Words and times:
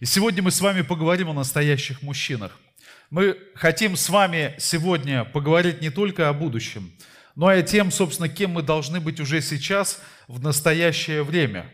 И 0.00 0.06
сегодня 0.06 0.42
мы 0.42 0.50
с 0.50 0.62
вами 0.62 0.80
поговорим 0.80 1.28
о 1.28 1.34
настоящих 1.34 2.00
мужчинах. 2.00 2.58
Мы 3.10 3.36
хотим 3.54 3.96
с 3.96 4.08
вами 4.08 4.54
сегодня 4.56 5.26
поговорить 5.26 5.82
не 5.82 5.90
только 5.90 6.30
о 6.30 6.32
будущем, 6.32 6.90
но 7.36 7.52
и 7.52 7.58
о 7.58 7.62
тем, 7.62 7.90
собственно, 7.90 8.30
кем 8.30 8.52
мы 8.52 8.62
должны 8.62 8.98
быть 8.98 9.20
уже 9.20 9.42
сейчас 9.42 10.00
в 10.26 10.42
настоящее 10.42 11.22
время. 11.22 11.70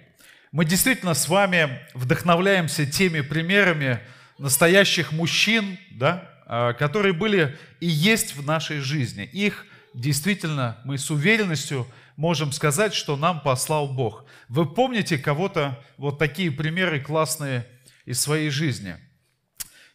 Мы 0.51 0.65
действительно 0.65 1.15
с 1.15 1.29
вами 1.29 1.79
вдохновляемся 1.95 2.85
теми 2.85 3.21
примерами 3.21 4.01
настоящих 4.39 5.13
мужчин, 5.13 5.79
да, 5.93 6.29
а, 6.47 6.73
которые 6.73 7.13
были 7.13 7.57
и 7.79 7.87
есть 7.87 8.35
в 8.35 8.45
нашей 8.45 8.81
жизни. 8.81 9.23
Их 9.23 9.67
действительно 9.95 10.79
мы 10.83 10.99
с 10.99 11.13
уверенностью 11.13 11.87
можем 12.17 12.51
сказать, 12.51 12.93
что 12.93 13.17
нам 13.17 13.41
послал 13.41 13.87
Бог. 13.87 14.25
Вы 14.49 14.67
помните 14.67 15.17
кого-то, 15.17 15.81
вот 15.97 16.19
такие 16.19 16.51
примеры 16.51 16.99
классные 16.99 17.65
из 18.07 18.21
своей 18.21 18.49
жизни. 18.51 18.97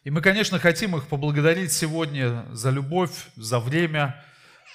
И 0.04 0.10
мы, 0.10 0.20
конечно, 0.20 0.58
хотим 0.58 0.96
их 0.96 1.08
поблагодарить 1.08 1.72
сегодня 1.72 2.44
за 2.52 2.70
любовь, 2.70 3.28
за 3.36 3.58
время, 3.58 4.22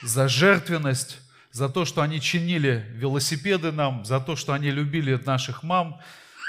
за 0.02 0.28
жертвенность, 0.28 1.20
за 1.52 1.70
то, 1.70 1.86
что 1.86 2.02
они 2.02 2.20
чинили 2.20 2.86
велосипеды 2.92 3.72
нам, 3.72 4.06
за 4.06 4.20
то, 4.20 4.36
что 4.36 4.54
они 4.54 4.72
любили 4.72 5.20
наших 5.26 5.64
мам, 5.64 6.00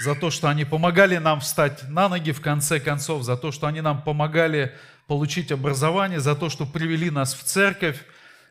за 0.00 0.14
то, 0.14 0.30
что 0.30 0.48
они 0.48 0.64
помогали 0.64 1.18
нам 1.18 1.40
встать 1.40 1.88
на 1.88 2.08
ноги 2.08 2.30
в 2.30 2.40
конце 2.40 2.78
концов, 2.78 3.22
за 3.24 3.36
то, 3.36 3.50
что 3.52 3.66
они 3.66 3.80
нам 3.80 4.02
помогали 4.02 4.74
получить 5.06 5.50
образование, 5.50 6.20
за 6.20 6.36
то, 6.36 6.48
что 6.48 6.66
привели 6.66 7.10
нас 7.10 7.34
в 7.34 7.42
церковь. 7.42 8.04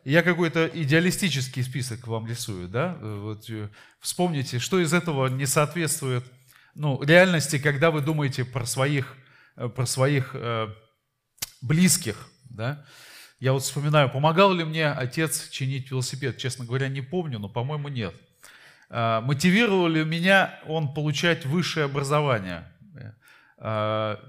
Я 0.04 0.24
какой-то 0.24 0.70
идеалистический 0.74 1.64
список 1.64 2.08
вам 2.08 2.28
рисую, 2.28 2.68
да? 2.68 2.98
Вот 3.02 3.50
э, 3.50 3.70
вспомните, 4.00 4.60
что 4.60 4.80
из 4.80 4.94
этого 4.94 5.28
не 5.28 5.46
соответствует 5.46 6.24
ну, 6.78 7.02
реальности, 7.02 7.58
когда 7.58 7.90
вы 7.90 8.02
думаете 8.02 8.46
про 8.46 8.66
своих, 8.66 9.16
э, 9.56 9.68
про 9.68 9.86
своих 9.86 10.32
э, 10.34 10.68
близких, 11.62 12.30
да? 12.50 12.86
Я 13.40 13.54
вот 13.54 13.64
вспоминаю, 13.64 14.10
помогал 14.10 14.54
ли 14.54 14.64
мне 14.64 14.88
отец 14.88 15.50
чинить 15.50 15.92
велосипед? 15.92 16.38
Честно 16.38 16.66
говоря, 16.66 16.88
не 16.88 17.02
помню, 17.02 17.40
но, 17.40 17.50
по-моему, 17.50 17.88
нет. 17.88 18.16
А, 18.90 19.22
мотивировал 19.22 19.88
ли 19.88 20.04
меня 20.04 20.60
он 20.66 20.94
получать 20.94 21.46
высшее 21.46 21.86
образование? 21.86 22.72
А, 23.60 24.20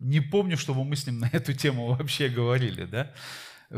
не 0.00 0.20
помню, 0.20 0.58
чтобы 0.58 0.84
мы 0.84 0.96
с 0.96 1.06
ним 1.06 1.20
на 1.20 1.30
эту 1.32 1.54
тему 1.54 1.94
вообще 1.94 2.28
говорили, 2.28 2.84
да? 2.84 3.10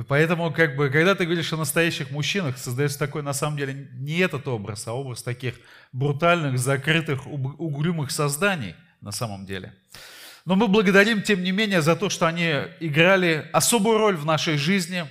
Поэтому, 0.08 0.52
как 0.52 0.74
бы, 0.74 0.90
когда 0.90 1.14
ты 1.14 1.24
говоришь 1.24 1.52
о 1.52 1.56
настоящих 1.56 2.10
мужчинах, 2.10 2.58
создается 2.58 2.98
такой, 2.98 3.22
на 3.22 3.32
самом 3.32 3.56
деле, 3.56 3.88
не 3.92 4.18
этот 4.18 4.48
образ, 4.48 4.88
а 4.88 4.92
образ 4.92 5.22
таких 5.22 5.54
брутальных, 5.92 6.58
закрытых, 6.58 7.26
угрюмых 7.26 8.10
созданий 8.10 8.74
на 9.00 9.12
самом 9.12 9.46
деле. 9.46 9.72
Но 10.44 10.56
мы 10.56 10.66
благодарим, 10.66 11.22
тем 11.22 11.44
не 11.44 11.52
менее, 11.52 11.80
за 11.80 11.94
то, 11.94 12.10
что 12.10 12.26
они 12.26 12.50
играли 12.80 13.48
особую 13.52 13.98
роль 13.98 14.16
в 14.16 14.26
нашей 14.26 14.56
жизни. 14.56 15.06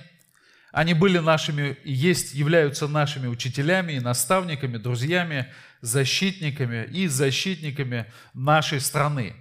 Они 0.70 0.92
были 0.92 1.18
нашими 1.18 1.78
есть, 1.84 2.34
являются 2.34 2.86
нашими 2.86 3.26
учителями 3.26 3.94
и 3.94 4.00
наставниками, 4.00 4.76
друзьями, 4.76 5.46
защитниками 5.80 6.84
и 6.84 7.06
защитниками 7.06 8.06
нашей 8.34 8.80
страны. 8.80 9.34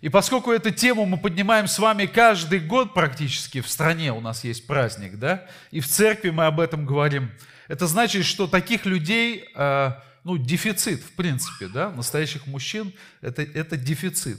И 0.00 0.08
поскольку 0.08 0.52
эту 0.52 0.70
тему 0.70 1.06
мы 1.06 1.18
поднимаем 1.18 1.66
с 1.66 1.78
вами 1.78 2.06
каждый 2.06 2.60
год 2.60 2.94
практически, 2.94 3.60
в 3.60 3.68
стране 3.68 4.12
у 4.12 4.20
нас 4.20 4.44
есть 4.44 4.66
праздник, 4.66 5.18
да, 5.18 5.46
и 5.70 5.80
в 5.80 5.88
церкви 5.88 6.30
мы 6.30 6.46
об 6.46 6.60
этом 6.60 6.86
говорим, 6.86 7.30
это 7.66 7.86
значит, 7.86 8.24
что 8.24 8.46
таких 8.46 8.86
людей, 8.86 9.48
э, 9.54 9.92
ну, 10.24 10.38
дефицит, 10.38 11.02
в 11.02 11.12
принципе, 11.12 11.68
да, 11.68 11.90
настоящих 11.90 12.46
мужчин, 12.46 12.92
это, 13.20 13.42
это 13.42 13.76
дефицит. 13.76 14.38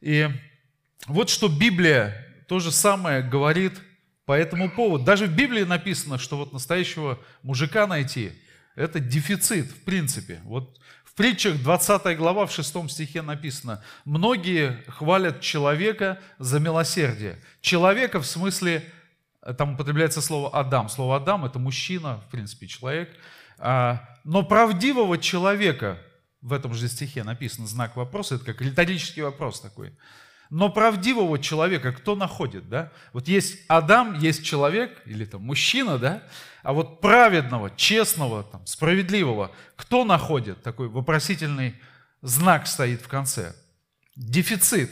И 0.00 0.28
вот 1.06 1.30
что 1.30 1.48
Библия 1.48 2.26
то 2.48 2.60
же 2.60 2.70
самое 2.70 3.22
говорит 3.22 3.72
по 4.24 4.32
этому 4.32 4.70
поводу. 4.70 5.04
Даже 5.04 5.26
в 5.26 5.34
Библии 5.34 5.64
написано, 5.64 6.18
что 6.18 6.36
вот 6.36 6.52
настоящего 6.52 7.18
мужика 7.42 7.86
найти– 7.86 8.32
это 8.76 9.00
дефицит, 9.00 9.70
в 9.70 9.80
принципе. 9.80 10.40
Вот 10.44 10.78
притчах 11.16 11.60
20 11.62 12.16
глава 12.16 12.46
в 12.46 12.52
6 12.52 12.90
стихе 12.90 13.22
написано, 13.22 13.82
многие 14.04 14.84
хвалят 14.86 15.40
человека 15.40 16.20
за 16.38 16.60
милосердие. 16.60 17.42
Человека 17.60 18.20
в 18.20 18.26
смысле, 18.26 18.84
там 19.58 19.74
употребляется 19.74 20.20
слово 20.20 20.50
Адам. 20.50 20.88
Слово 20.88 21.16
Адам– 21.16 21.44
это 21.46 21.58
мужчина, 21.58 22.20
в 22.26 22.30
принципе, 22.30 22.66
человек. 22.66 23.16
А, 23.58 24.02
но 24.24 24.42
правдивого 24.42 25.18
человека, 25.18 25.98
в 26.42 26.52
этом 26.52 26.74
же 26.74 26.88
стихе 26.88 27.24
написано 27.24 27.66
знак 27.66 27.96
вопроса, 27.96 28.36
это 28.36 28.44
как 28.44 28.60
риторический 28.60 29.22
вопрос 29.22 29.60
такой. 29.60 29.92
Но 30.50 30.68
правдивого 30.68 31.38
человека 31.38 31.92
кто 31.92 32.14
находит, 32.14 32.68
да? 32.68 32.92
Вот 33.12 33.26
есть 33.26 33.58
Адам, 33.68 34.18
есть 34.18 34.44
человек, 34.44 35.02
или 35.06 35.24
там 35.24 35.42
мужчина, 35.42 35.98
да? 35.98 36.22
А 36.66 36.72
вот 36.72 37.00
праведного, 37.00 37.70
честного, 37.70 38.42
там, 38.42 38.66
справедливого, 38.66 39.54
кто 39.76 40.04
находит? 40.04 40.64
Такой 40.64 40.88
вопросительный 40.88 41.76
знак 42.22 42.66
стоит 42.66 43.02
в 43.02 43.06
конце. 43.06 43.54
Дефицит. 44.16 44.90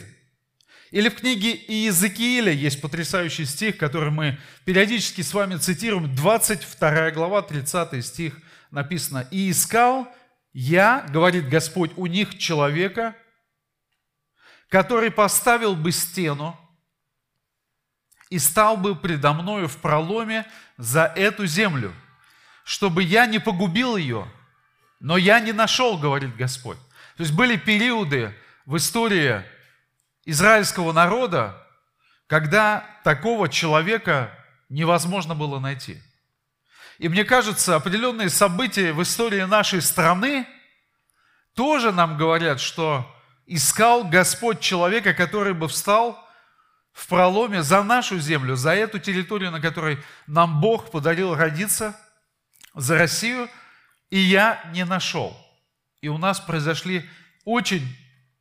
Или 0.91 1.09
в 1.09 1.15
книге 1.15 1.53
Иезекииля 1.53 2.53
есть 2.53 2.79
потрясающий 2.79 3.43
стих, 3.43 3.75
который 3.75 4.09
мы 4.09 4.39
периодически 4.63 5.21
с 5.21 5.33
вами 5.33 5.57
цитируем. 5.57 6.15
22 6.15 7.11
глава, 7.11 7.41
30 7.41 8.05
стих 8.05 8.37
написано. 8.71 9.27
«И 9.29 9.51
искал 9.51 10.07
я, 10.53 11.05
говорит 11.09 11.49
Господь, 11.49 11.91
у 11.97 12.05
них 12.05 12.37
человека, 12.37 13.17
который 14.69 15.11
поставил 15.11 15.75
бы 15.75 15.91
стену, 15.91 16.57
и 18.35 18.39
стал 18.39 18.75
бы 18.75 18.97
предо 18.97 19.31
мною 19.31 19.69
в 19.69 19.77
проломе 19.77 20.45
за 20.75 21.05
эту 21.05 21.45
землю, 21.45 21.93
чтобы 22.65 23.01
я 23.01 23.27
не 23.27 23.39
погубил 23.39 23.95
ее, 23.95 24.27
но 24.99 25.15
я 25.15 25.39
не 25.39 25.53
нашел, 25.53 25.97
говорит 25.97 26.35
Господь. 26.35 26.77
То 27.15 27.23
есть 27.23 27.31
были 27.31 27.55
периоды 27.55 28.35
в 28.65 28.75
истории 28.75 29.41
израильского 30.25 30.91
народа, 30.91 31.65
когда 32.27 32.85
такого 33.05 33.47
человека 33.47 34.37
невозможно 34.67 35.33
было 35.33 35.59
найти. 35.59 36.01
И 36.97 37.07
мне 37.07 37.23
кажется, 37.23 37.77
определенные 37.77 38.29
события 38.29 38.91
в 38.91 39.01
истории 39.01 39.43
нашей 39.43 39.81
страны 39.81 40.45
тоже 41.53 41.93
нам 41.93 42.17
говорят, 42.17 42.59
что 42.59 43.09
искал 43.45 44.03
Господь 44.03 44.59
человека, 44.59 45.13
который 45.13 45.53
бы 45.53 45.69
встал 45.69 46.24
в 46.95 47.07
проломе 47.07 47.61
за 47.61 47.83
нашу 47.83 48.19
землю, 48.19 48.55
за 48.55 48.73
эту 48.73 48.99
территорию, 48.99 49.51
на 49.51 49.59
которой 49.59 49.99
нам 50.27 50.61
Бог 50.61 50.91
подарил 50.91 51.35
родиться, 51.35 51.99
за 52.73 52.97
Россию, 52.97 53.49
и 54.09 54.17
я 54.17 54.63
не 54.73 54.85
нашел. 54.85 55.35
И 56.01 56.07
у 56.07 56.17
нас 56.17 56.39
произошли 56.39 57.07
очень 57.43 57.85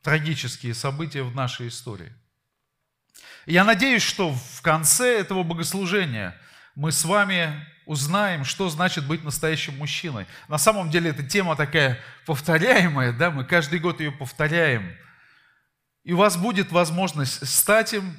трагические 0.02 0.72
события 0.72 1.22
в 1.22 1.34
нашей 1.34 1.68
истории. 1.68 2.12
Я 3.46 3.64
надеюсь, 3.64 4.02
что 4.02 4.32
в 4.32 4.62
конце 4.62 5.18
этого 5.18 5.42
богослужения 5.42 6.40
мы 6.76 6.92
с 6.92 7.04
вами 7.04 7.66
узнаем, 7.86 8.44
что 8.44 8.68
значит 8.68 9.06
быть 9.06 9.24
настоящим 9.24 9.76
мужчиной. 9.78 10.26
На 10.48 10.58
самом 10.58 10.90
деле 10.90 11.10
эта 11.10 11.24
тема 11.24 11.56
такая 11.56 12.00
повторяемая, 12.24 13.12
да, 13.12 13.30
мы 13.30 13.44
каждый 13.44 13.80
год 13.80 14.00
ее 14.00 14.12
повторяем. 14.12 14.96
И 16.04 16.12
у 16.12 16.18
вас 16.18 16.36
будет 16.36 16.70
возможность 16.70 17.46
стать 17.48 17.94
им 17.94 18.16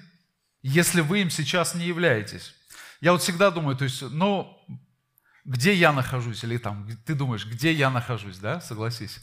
если 0.67 1.01
вы 1.01 1.21
им 1.21 1.29
сейчас 1.29 1.75
не 1.75 1.85
являетесь. 1.85 2.55
Я 2.99 3.11
вот 3.11 3.21
всегда 3.21 3.51
думаю, 3.51 3.77
то 3.77 3.83
есть, 3.83 4.01
ну, 4.01 4.57
где 5.43 5.75
я 5.75 5.93
нахожусь, 5.93 6.43
или 6.43 6.57
там, 6.57 6.87
ты 7.05 7.13
думаешь, 7.13 7.45
где 7.45 7.71
я 7.71 7.91
нахожусь, 7.91 8.39
да, 8.39 8.59
согласись. 8.61 9.19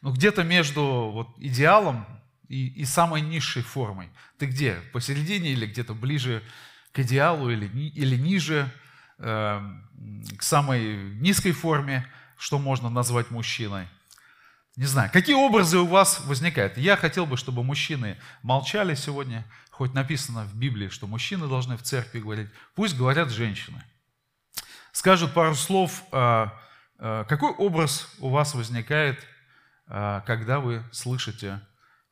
Ну, 0.00 0.12
где-то 0.12 0.42
между 0.42 0.82
вот 0.82 1.28
идеалом 1.38 2.04
и, 2.48 2.66
и 2.66 2.84
самой 2.84 3.20
низшей 3.20 3.62
формой. 3.62 4.10
Ты 4.38 4.46
где? 4.46 4.74
Посередине 4.92 5.50
или 5.50 5.66
где-то 5.66 5.94
ближе 5.94 6.42
к 6.90 6.98
идеалу 6.98 7.48
или, 7.48 7.66
или 7.66 8.16
ниже, 8.16 8.68
э, 9.18 9.60
к 10.36 10.42
самой 10.42 11.14
низкой 11.20 11.52
форме, 11.52 12.04
что 12.36 12.58
можно 12.58 12.90
назвать 12.90 13.30
мужчиной. 13.30 13.86
Не 14.74 14.86
знаю, 14.86 15.10
какие 15.12 15.36
образы 15.36 15.78
у 15.78 15.86
вас 15.86 16.24
возникают? 16.24 16.76
Я 16.76 16.96
хотел 16.96 17.24
бы, 17.26 17.36
чтобы 17.36 17.62
мужчины 17.62 18.16
молчали 18.42 18.96
сегодня, 18.96 19.44
хоть 19.82 19.94
написано 19.94 20.44
в 20.44 20.54
Библии, 20.54 20.86
что 20.86 21.08
мужчины 21.08 21.48
должны 21.48 21.76
в 21.76 21.82
церкви 21.82 22.20
говорить, 22.20 22.48
пусть 22.76 22.96
говорят 22.96 23.30
женщины. 23.30 23.82
Скажут 24.92 25.34
пару 25.34 25.56
слов, 25.56 26.04
а, 26.12 26.56
а, 26.98 27.24
какой 27.24 27.50
образ 27.50 28.08
у 28.20 28.28
вас 28.28 28.54
возникает, 28.54 29.18
а, 29.88 30.20
когда 30.20 30.60
вы 30.60 30.84
слышите 30.92 31.60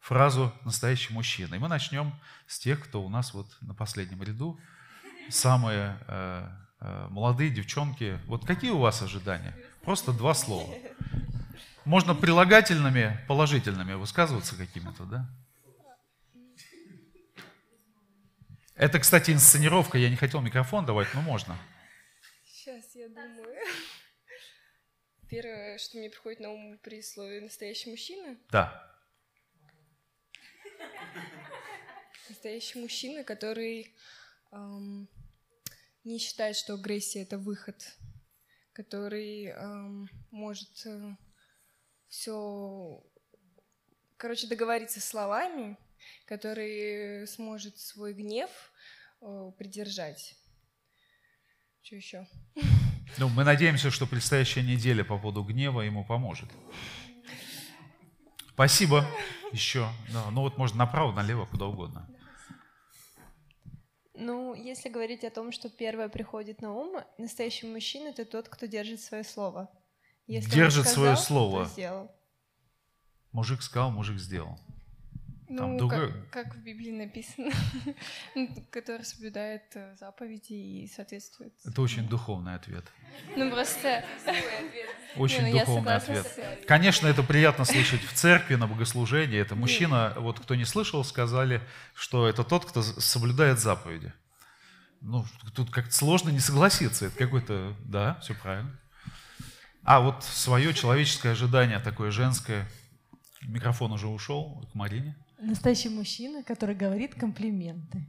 фразу 0.01 0.53
«настоящий 0.65 1.13
мужчина». 1.13 1.55
И 1.55 1.59
мы 1.61 1.69
начнем 1.69 2.13
с 2.49 2.59
тех, 2.59 2.83
кто 2.83 3.05
у 3.05 3.09
нас 3.09 3.35
вот 3.35 3.47
на 3.61 3.73
последнем 3.73 4.21
ряду, 4.21 4.59
самые 5.29 5.97
молодые 7.11 7.51
девчонки. 7.51 8.19
Вот 8.27 8.45
какие 8.45 8.73
у 8.73 8.79
вас 8.79 9.01
ожидания? 9.01 9.57
Просто 9.85 10.13
два 10.13 10.35
слова. 10.35 10.75
Можно 11.85 12.17
прилагательными, 12.17 13.25
положительными 13.29 13.93
высказываться 13.93 14.57
какими-то, 14.57 15.05
да? 15.05 15.31
Это, 18.81 18.99
кстати, 18.99 19.31
инсценировка. 19.31 19.99
Я 19.99 20.09
не 20.09 20.17
хотел 20.17 20.41
микрофон 20.41 20.87
давать, 20.87 21.09
но 21.13 21.21
можно. 21.21 21.55
Сейчас 22.47 22.95
я 22.95 23.11
думаю. 23.11 23.59
Первое, 25.29 25.77
что 25.77 25.99
мне 25.99 26.09
приходит 26.09 26.41
на 26.41 26.49
ум 26.51 26.79
при 26.79 27.03
слове 27.03 27.43
«настоящий 27.43 27.91
мужчина», 27.91 28.39
Да. 28.51 28.91
настоящий 32.31 32.79
мужчина, 32.81 33.23
который 33.23 33.95
эм, 34.51 35.11
не 36.05 36.19
считает, 36.19 36.57
что 36.57 36.73
агрессия— 36.73 37.21
это 37.23 37.37
выход, 37.37 37.77
который 38.73 39.49
эм, 39.49 40.09
может 40.31 40.87
все, 42.09 43.05
короче, 44.17 44.47
договориться 44.47 45.03
словами, 45.03 45.77
который 46.27 47.27
сможет 47.27 47.79
свой 47.79 48.13
гнев 48.15 48.51
э, 49.21 49.53
придержать. 49.59 50.37
Что 51.83 51.97
еще? 51.97 52.27
Ну, 53.19 53.29
мы 53.29 53.45
надеемся, 53.45 53.91
что 53.91 54.07
предстоящая 54.07 54.63
неделя 54.63 55.05
по 55.05 55.19
поводу 55.19 55.43
гнева 55.43 55.81
ему 55.81 56.05
поможет. 56.05 56.49
Спасибо. 58.53 59.07
Еще. 59.53 59.89
Да, 60.13 60.31
ну 60.31 60.43
вот 60.43 60.59
можно 60.59 60.79
направо, 60.79 61.13
налево, 61.13 61.47
куда 61.47 61.67
угодно. 61.67 62.07
Ну, 64.15 64.55
если 64.55 64.91
говорить 64.91 65.25
о 65.25 65.31
том, 65.31 65.51
что 65.51 65.71
первое 65.71 66.11
приходит 66.11 66.61
на 66.61 66.73
ум, 66.73 67.03
настоящий 67.17 67.67
мужчина— 67.67 68.09
это 68.11 68.27
тот, 68.27 68.49
кто 68.51 68.67
держит 68.67 69.01
свое 69.01 69.25
слово. 69.25 69.71
Если 70.27 70.51
он 70.51 70.55
Держит 70.57 70.85
сказал, 70.85 70.95
свое 70.95 71.15
то 71.17 71.23
слово. 71.23 71.65
сделал. 71.65 72.11
Мужик 73.33 73.63
сказал, 73.63 73.91
мужик 73.91 74.19
сделал. 74.19 74.61
Там 75.57 75.73
Ну, 75.73 75.79
другое- 75.79 76.09
как, 76.31 76.47
как 76.47 76.55
в 76.55 76.59
Библии 76.63 76.93
написано, 76.93 77.51
Ну, 78.37 78.49
который 78.71 79.05
соблюдает 79.05 79.63
э, 79.75 79.97
заповеди 79.99 80.53
и 80.53 80.87
соответствует. 80.95 81.53
Это 81.65 81.83
очень 81.83 82.07
духовный 82.09 82.55
ответ. 82.55 82.85
Ну, 83.37 83.51
просто... 83.51 84.05
Очень 85.17 85.43
Не, 85.47 85.53
ну, 85.55 85.59
духовный 85.61 85.95
ответ. 85.97 86.25
с- 86.25 86.67
Конечно, 86.67 87.09
это 87.09 87.25
приятно 87.25 87.65
слышать 87.65 88.01
в 88.03 88.13
церкви, 88.13 88.55
на 88.55 88.69
богослужении. 88.69 89.39
Это 89.41 89.57
мужчина, 89.57 90.15
вот 90.19 90.39
кто 90.39 90.55
не 90.55 90.65
слышал, 90.65 91.03
сказали, 91.05 91.61
что 91.95 92.29
это 92.29 92.45
тот, 92.45 92.65
кто 92.65 92.83
соблюдает 92.83 93.59
заповеди. 93.59 94.13
Ну, 95.01 95.25
тут 95.57 95.71
как-то 95.71 95.93
сложно 95.93 96.31
не 96.31 96.39
согласиться. 96.41 97.07
Это 97.07 97.17
какой-то, 97.17 97.75
да, 97.85 98.21
все 98.23 98.35
правильно. 98.35 98.79
А 99.83 99.99
вот 100.01 100.23
свое 100.23 100.73
человеческое 100.75 101.31
ожидание, 101.33 101.81
такое 101.81 102.11
женское. 102.13 102.69
Микрофон 103.43 103.91
уже 103.93 104.07
ушел 104.07 104.69
к 104.71 104.75
Марине. 104.75 105.17
Настоящий 105.41 105.89
мужчина, 105.89 106.43
который 106.43 106.75
говорит 106.75 107.15
комплименты. 107.15 108.05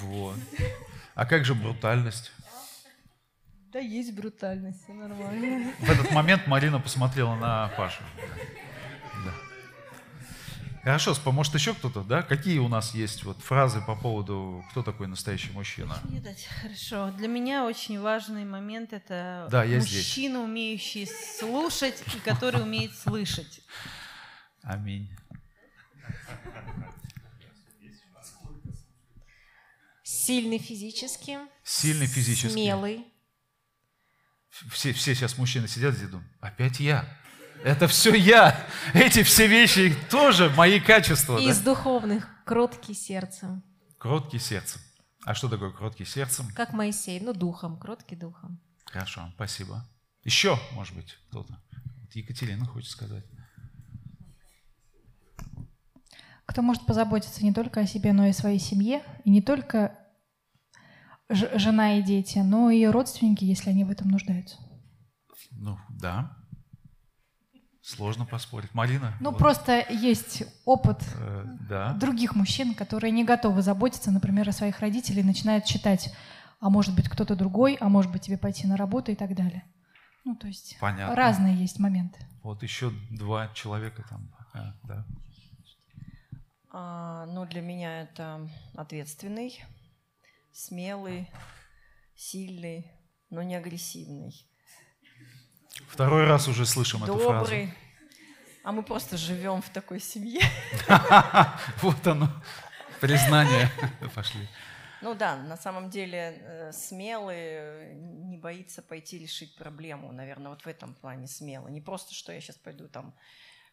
Вот. 0.00 0.36
А 1.14 1.26
как 1.26 1.44
же 1.44 1.54
брутальность? 1.54 2.32
Да, 3.72 3.78
есть 3.80 4.14
брутальность, 4.14 4.82
все 4.84 4.92
нормально. 4.92 5.72
В 5.80 5.90
этот 5.90 6.10
момент 6.12 6.46
Марина 6.46 6.80
посмотрела 6.80 7.34
на 7.34 7.68
Пашу. 7.76 8.02
Да. 9.24 9.32
Хорошо, 10.84 11.14
поможет 11.24 11.54
еще 11.54 11.74
кто-то, 11.74 12.02
да? 12.02 12.22
Какие 12.22 12.58
у 12.58 12.68
нас 12.68 12.94
есть 12.94 13.24
вот 13.24 13.38
фразы 13.40 13.80
по 13.80 13.96
поводу, 13.96 14.64
кто 14.70 14.82
такой 14.82 15.06
настоящий 15.08 15.50
мужчина? 15.52 15.98
Не 16.08 16.20
дать. 16.20 16.46
Хорошо. 16.62 17.10
Для 17.12 17.26
меня 17.26 17.64
очень 17.64 18.00
важный 18.00 18.44
момент 18.44 18.92
это 18.92 19.48
Да, 19.50 19.64
я 19.64 19.80
здесь. 19.80 19.96
мужчина, 19.96 20.40
умеющий 20.40 21.08
слушать 21.38 22.02
и 22.14 22.18
который 22.20 22.62
умеет 22.62 22.94
слышать. 22.94 23.60
Аминь. 24.62 25.10
Сильный 30.02 30.58
физически, 30.58 31.38
Сильный 31.64 32.06
физически. 32.06 32.52
смелый, 32.52 33.04
Все, 34.70 34.92
все 34.92 35.14
сейчас 35.14 35.36
мужчины 35.38 35.66
сидят 35.68 35.94
здесь 35.94 36.08
и 36.08 36.10
думают, 36.10 36.30
опять 36.40 36.80
я. 36.80 37.04
Это 37.62 37.88
все 37.88 38.14
я. 38.14 38.66
Эти 38.92 39.22
все 39.22 39.46
вещи 39.46 39.94
тоже 40.10 40.50
мои 40.50 40.80
качества. 40.80 41.38
из 41.38 41.58
да? 41.58 41.64
духовных, 41.64 42.28
кроткий 42.44 42.94
сердцем, 42.94 43.62
Кроткий 43.98 44.38
сердцем. 44.38 44.82
А 45.24 45.34
что 45.34 45.48
такое 45.48 45.70
кроткий 45.70 46.04
сердцем? 46.04 46.46
как 46.54 46.74
Моисей, 46.74 47.18
ну 47.20 47.32
духом, 47.32 47.78
кроткий 47.78 48.16
духом. 48.16 48.60
Хорошо, 48.84 49.30
спасибо. 49.34 49.88
Еще, 50.24 50.58
может 50.72 50.94
быть, 50.94 51.18
кто-то. 51.30 51.58
Вот 52.02 52.14
Екатерина 52.14 52.66
хочет 52.66 52.90
сказать. 52.90 53.24
Кто 56.46 56.62
может 56.62 56.84
позаботиться 56.86 57.42
не 57.44 57.52
только 57.52 57.80
о 57.80 57.86
себе, 57.86 58.12
но 58.12 58.26
и 58.26 58.30
о 58.30 58.34
своей 58.34 58.58
семье, 58.58 59.02
и 59.24 59.30
не 59.30 59.40
только 59.40 59.98
жена 61.28 61.98
и 61.98 62.02
дети, 62.02 62.38
но 62.38 62.70
и 62.70 62.84
родственники, 62.86 63.44
если 63.44 63.70
они 63.70 63.84
в 63.84 63.90
этом 63.90 64.08
нуждаются. 64.08 64.56
Ну, 65.52 65.78
да. 65.88 66.36
Сложно 67.82 68.24
поспорить. 68.24 68.72
Марина? 68.72 69.14
Ну, 69.20 69.30
вот, 69.30 69.38
просто 69.38 69.84
есть 69.90 70.44
опыт 70.64 71.02
э, 71.18 71.44
да. 71.68 71.92
других 71.92 72.34
мужчин, 72.34 72.74
которые 72.74 73.10
не 73.10 73.24
готовы 73.24 73.60
заботиться, 73.60 74.10
например, 74.10 74.48
о 74.48 74.52
своих 74.52 74.80
родителях, 74.80 75.24
и 75.24 75.26
начинают 75.26 75.66
считать, 75.66 76.14
а 76.60 76.70
может 76.70 76.94
быть 76.94 77.10
кто-то 77.10 77.36
другой, 77.36 77.76
а 77.80 77.90
может 77.90 78.10
быть 78.10 78.22
тебе 78.22 78.38
пойти 78.38 78.66
на 78.66 78.78
работу 78.78 79.12
и 79.12 79.14
так 79.14 79.34
далее. 79.34 79.64
Ну, 80.24 80.34
то 80.34 80.46
есть 80.46 80.78
Понятно. 80.80 81.14
разные 81.14 81.56
есть 81.56 81.78
моменты. 81.78 82.18
Вот 82.42 82.62
еще 82.62 82.90
два 83.10 83.48
человека 83.48 84.02
там. 84.08 84.30
А, 84.54 84.74
да. 84.84 85.04
А, 86.76 87.26
ну, 87.26 87.46
для 87.46 87.60
меня 87.60 88.02
это 88.02 88.48
ответственный, 88.74 89.62
смелый, 90.52 91.30
сильный, 92.16 92.90
но 93.30 93.44
не 93.44 93.54
агрессивный. 93.54 94.34
Второй 95.86 96.24
раз 96.24 96.48
уже 96.48 96.66
слышим 96.66 97.04
эту 97.04 97.16
фразу. 97.16 97.44
Добрый. 97.44 97.74
А 98.64 98.72
мы 98.72 98.82
просто 98.82 99.16
живем 99.16 99.62
в 99.62 99.68
такой 99.68 100.00
семье. 100.00 100.40
Вот 101.80 102.04
оно. 102.08 102.28
Признание. 103.00 103.70
Пошли. 104.12 104.48
Ну 105.00 105.14
да, 105.14 105.36
на 105.36 105.56
самом 105.56 105.90
деле 105.90 106.40
э, 106.40 106.72
смелый, 106.72 107.36
э, 107.36 107.92
не 107.94 108.36
боится 108.36 108.82
пойти 108.82 109.18
решить 109.18 109.54
проблему, 109.54 110.10
наверное, 110.10 110.50
вот 110.50 110.62
в 110.62 110.66
этом 110.66 110.94
плане 110.94 111.28
смелый. 111.28 111.70
Не 111.70 111.80
просто, 111.80 112.14
что 112.14 112.32
я 112.32 112.40
сейчас 112.40 112.56
пойду 112.56 112.88
там 112.88 113.14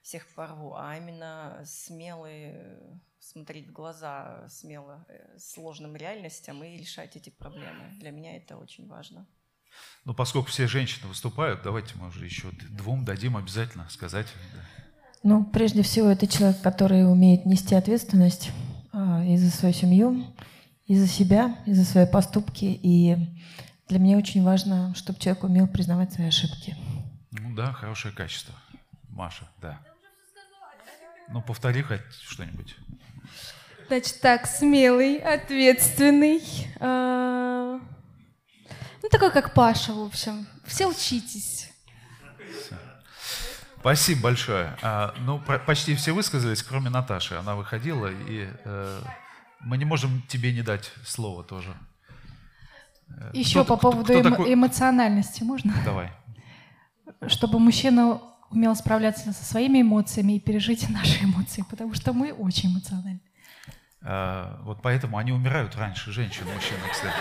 всех 0.02 0.28
порву, 0.36 0.76
а 0.76 0.98
именно 0.98 1.62
смелый 1.66 2.52
э, 2.54 2.98
смотреть 3.20 3.68
в 3.68 3.72
глаза 3.72 4.48
смело 4.50 5.06
э, 5.08 5.38
сложным 5.38 5.96
реальностям 5.96 6.64
и 6.64 6.78
решать 6.78 7.16
эти 7.16 7.30
проблемы. 7.30 7.92
Для 8.00 8.12
меня 8.12 8.36
это 8.36 8.58
очень 8.58 8.88
важно. 8.88 9.28
Ну, 10.04 10.14
поскольку 10.14 10.50
все 10.50 10.68
женщины 10.68 11.08
выступают, 11.08 11.62
давайте 11.64 11.96
мы 11.96 12.08
уже 12.08 12.26
еще 12.26 12.52
двум 12.72 13.06
дадим 13.06 13.38
обязательно 13.38 13.88
сказать. 13.90 14.28
да. 14.54 14.62
Ну, 15.24 15.46
прежде 15.46 15.84
всего, 15.84 16.08
это 16.08 16.26
человек, 16.26 16.62
который 16.62 17.10
умеет 17.10 17.46
нести 17.46 17.76
ответственность 17.76 18.52
а, 18.92 19.24
и 19.24 19.38
за 19.38 19.52
свою 19.52 19.74
семью, 19.74 20.26
и 20.88 20.96
за 20.96 21.08
себя, 21.08 21.58
и 21.68 21.74
за 21.74 21.86
свои 21.86 22.08
поступки. 22.08 22.66
И 22.66 23.16
для 23.88 24.00
меня 24.00 24.18
очень 24.18 24.44
важно, 24.44 24.96
чтобы 24.96 25.20
человек 25.20 25.44
умел 25.44 25.68
признавать 25.68 26.12
свои 26.12 26.28
ошибки. 26.28 26.76
Ну 27.32 27.56
да, 27.56 27.72
хорошее 27.72 28.14
качество. 28.16 28.56
Маша, 29.10 29.48
да. 29.62 29.80
Ну, 31.32 31.42
повтори 31.42 31.82
хоть 31.82 32.02
что-нибудь. 32.28 32.76
Значит 33.88 34.22
так, 34.22 34.46
смелый, 34.48 35.18
ответственный. 35.18 36.42
а, 36.80 37.80
Ну, 39.04 39.10
такой, 39.10 39.32
как 39.32 39.54
Паша, 39.54 39.94
в 39.94 40.00
общем. 40.02 40.48
Все 40.66 40.88
учитесь. 40.88 41.70
Спасибо 43.80 44.22
большое. 44.22 44.78
А, 44.84 45.14
ну, 45.22 45.40
почти 45.66 45.96
все 45.96 46.12
высказались, 46.14 46.62
кроме 46.62 46.90
Наташи. 46.90 47.34
Она 47.36 47.56
выходила, 47.56 48.08
и 48.08 48.48
э, 48.64 49.02
мы 49.62 49.78
не 49.80 49.86
можем 49.86 50.22
тебе 50.28 50.54
не 50.54 50.62
дать 50.62 50.92
слово 51.04 51.44
тоже. 51.44 51.74
Э, 53.10 53.32
Еще 53.34 53.64
кто- 53.64 53.76
по 53.76 53.78
кто- 53.78 53.92
поводу 53.92 54.04
кто 54.14 54.22
эмо- 54.22 54.30
такой- 54.30 54.54
эмоциональности 54.54 55.42
можно? 55.44 55.74
Давай. 55.84 56.12
Чтобы 57.28 57.58
мужчина 57.60 58.22
умел 58.52 58.76
справляться 58.76 59.34
со 59.34 59.46
своими 59.46 59.82
эмоциями 59.82 60.34
и 60.34 60.40
пережить 60.40 60.90
наши 60.90 61.24
эмоции, 61.24 61.64
потому 61.70 61.94
что 61.94 62.14
мы 62.14 62.32
очень 62.34 62.72
эмоциональны. 62.72 63.22
А, 64.02 64.60
вот 64.64 64.82
поэтому 64.82 65.18
они 65.18 65.32
умирают 65.32 65.76
раньше 65.76 66.12
женщин, 66.12 66.46
мужчин, 66.54 66.78
кстати. 66.92 67.16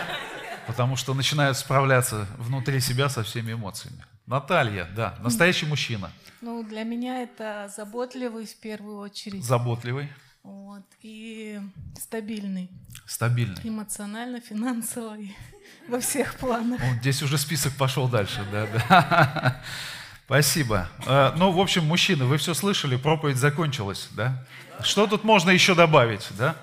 Потому 0.67 0.97
что 0.97 1.15
начинают 1.15 1.57
справляться 1.57 2.27
внутри 2.39 2.81
себя 2.81 3.09
со 3.09 3.23
всеми 3.23 3.53
эмоциями. 3.53 4.05
Наталья, 4.27 4.87
да, 4.95 5.17
настоящий 5.21 5.67
мужчина. 5.67 6.11
Ну, 6.41 6.63
для 6.63 6.85
меня 6.85 7.23
это 7.23 7.71
заботливый 7.75 8.47
в 8.47 8.57
первую 8.61 8.99
очередь. 8.99 9.45
Заботливый, 9.45 10.09
Вот, 10.45 10.85
и 11.03 11.61
стабильный. 11.99 12.71
стабильный. 13.07 13.61
Эмоционально, 13.65 14.41
финансово 14.41 15.19
и 15.19 15.33
во 15.89 15.99
всех 16.01 16.37
планах. 16.37 16.81
Вот 16.81 16.99
здесь 17.01 17.23
уже 17.23 17.37
список 17.39 17.73
пошел 17.75 18.09
дальше, 18.09 18.47
да, 18.53 18.67
да. 18.89 19.63
Спасибо. 20.31 20.89
Э, 21.07 21.33
Ну, 21.35 21.51
в 21.51 21.59
общем, 21.59 21.85
мужчины, 21.87 22.25
вы 22.25 22.37
все 22.37 22.55
слышали, 22.55 22.95
проповедь 22.95 23.37
закончилась, 23.37 24.09
да? 24.13 24.47
Что 24.81 25.09
тут 25.09 25.25
можно 25.25 25.51
еще 25.51 25.75
добавить, 25.75 26.29
да? 26.39 26.55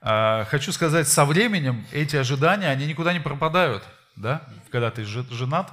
А, 0.00 0.44
хочу 0.44 0.70
сказать, 0.70 1.08
со 1.08 1.24
временем 1.24 1.84
эти 1.90 2.14
ожидания, 2.14 2.68
они 2.68 2.86
никуда 2.86 3.12
не 3.12 3.18
пропадают, 3.18 3.82
да, 4.14 4.42
когда 4.70 4.92
ты 4.92 5.02
женат, 5.02 5.72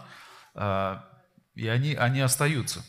а, 0.55 1.05
и 1.53 1.67
они, 1.67 1.93
они 1.93 2.21
остаются. 2.21 2.83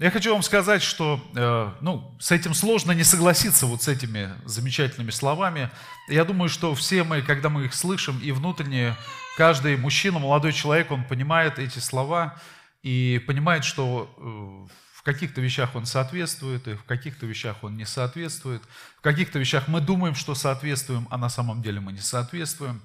Я 0.00 0.10
хочу 0.10 0.32
вам 0.32 0.42
сказать, 0.42 0.82
что 0.82 1.24
э, 1.36 1.70
ну, 1.80 2.16
с 2.18 2.32
этим 2.32 2.52
сложно 2.52 2.90
не 2.90 3.04
согласиться, 3.04 3.66
вот 3.66 3.84
с 3.84 3.88
этими 3.88 4.32
замечательными 4.44 5.10
словами. 5.10 5.70
Я 6.08 6.24
думаю, 6.24 6.48
что 6.48 6.74
все 6.74 7.04
мы, 7.04 7.22
когда 7.22 7.48
мы 7.48 7.66
их 7.66 7.74
слышим, 7.74 8.18
и 8.18 8.32
внутренне 8.32 8.96
каждый 9.36 9.76
мужчина, 9.76 10.18
молодой 10.18 10.52
человек, 10.52 10.90
он 10.90 11.04
понимает 11.04 11.60
эти 11.60 11.78
слова 11.78 12.36
и 12.82 13.22
понимает, 13.24 13.64
что 13.64 14.12
э, 14.16 14.74
в 14.96 15.02
каких-то 15.04 15.40
вещах 15.40 15.76
он 15.76 15.86
соответствует, 15.86 16.66
и 16.66 16.74
в 16.74 16.82
каких-то 16.82 17.26
вещах 17.26 17.62
он 17.62 17.76
не 17.76 17.84
соответствует. 17.84 18.62
В 18.98 19.00
каких-то 19.00 19.38
вещах 19.38 19.68
мы 19.68 19.80
думаем, 19.80 20.16
что 20.16 20.34
соответствуем, 20.34 21.06
а 21.08 21.18
на 21.18 21.28
самом 21.28 21.62
деле 21.62 21.78
мы 21.78 21.92
не 21.92 22.00
соответствуем. 22.00 22.82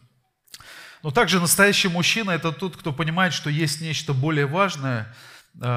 Но 1.01 1.09
также 1.09 1.39
настоящий 1.39 1.87
мужчина– 1.87 2.31
это 2.31 2.51
тот, 2.51 2.77
кто 2.77 2.93
понимает, 2.93 3.33
что 3.33 3.49
есть 3.49 3.81
нечто 3.81 4.13
более 4.13 4.45
важное– 4.45 5.11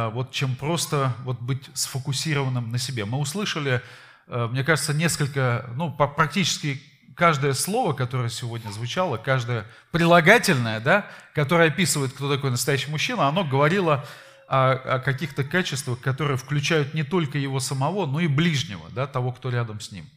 вот, 0.08 0.30
чем 0.30 0.54
просто 0.54 1.14
вот 1.24 1.40
быть 1.40 1.68
сфокусированным 1.74 2.70
на 2.70 2.78
себе. 2.78 3.04
Мы 3.04 3.18
услышали, 3.18 3.82
э, 4.28 4.48
мне 4.50 4.62
кажется, 4.64 4.94
несколько, 4.94 5.68
ну, 5.74 5.92
практически 5.92 6.80
каждое 7.16 7.52
слово, 7.52 7.92
которое 7.92 8.28
сегодня 8.28 8.70
звучало, 8.70 9.16
каждое 9.16 9.66
прилагательное, 9.90 10.80
да, 10.80 11.06
которое 11.34 11.68
описывает, 11.68 12.12
кто 12.12 12.34
такой 12.34 12.50
настоящий 12.50 12.90
мужчина, 12.90 13.28
оно 13.28 13.44
говорило 13.44 14.04
о, 14.48 14.72
о 14.72 14.98
каких-то 15.00 15.44
качествах, 15.44 16.00
которые 16.00 16.36
включают 16.36 16.94
не 16.94 17.02
только 17.02 17.38
его 17.38 17.60
самого, 17.60 18.06
но 18.06 18.20
и 18.20 18.28
ближнего, 18.28 18.88
да, 18.90 19.06
того, 19.06 19.32
кто 19.32 19.50
рядом 19.50 19.80
с 19.80 19.92
ним. 19.92 20.08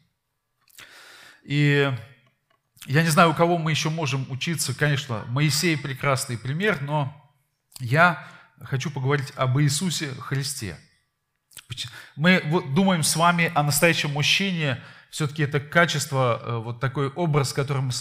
И 1.44 1.92
я 2.86 3.02
не 3.02 3.10
знаю, 3.10 3.32
у 3.32 3.34
кого 3.34 3.58
мы 3.58 3.72
еще 3.72 3.90
можем 3.90 4.26
учиться. 4.30 4.78
Конечно, 4.78 5.24
Моисей 5.28 5.78
прекрасный 5.78 6.38
пример, 6.38 6.82
но 6.82 7.16
я 7.80 8.28
хочу 8.62 8.90
поговорить 8.92 9.32
об 9.36 9.60
Иисусе 9.60 10.10
Христе. 10.20 10.78
Мы 12.16 12.42
думаем 12.74 13.04
с 13.04 13.16
вами 13.16 13.52
о 13.56 13.64
настоящем 13.64 14.12
мужчине, 14.12 14.82
все-таки 15.10 15.44
это 15.44 15.60
качество, 15.60 16.42
э, 16.44 16.58
вот 16.58 16.80
такой 16.80 17.08
образ, 17.08 17.54
который 17.54 17.82
мы, 17.82 17.92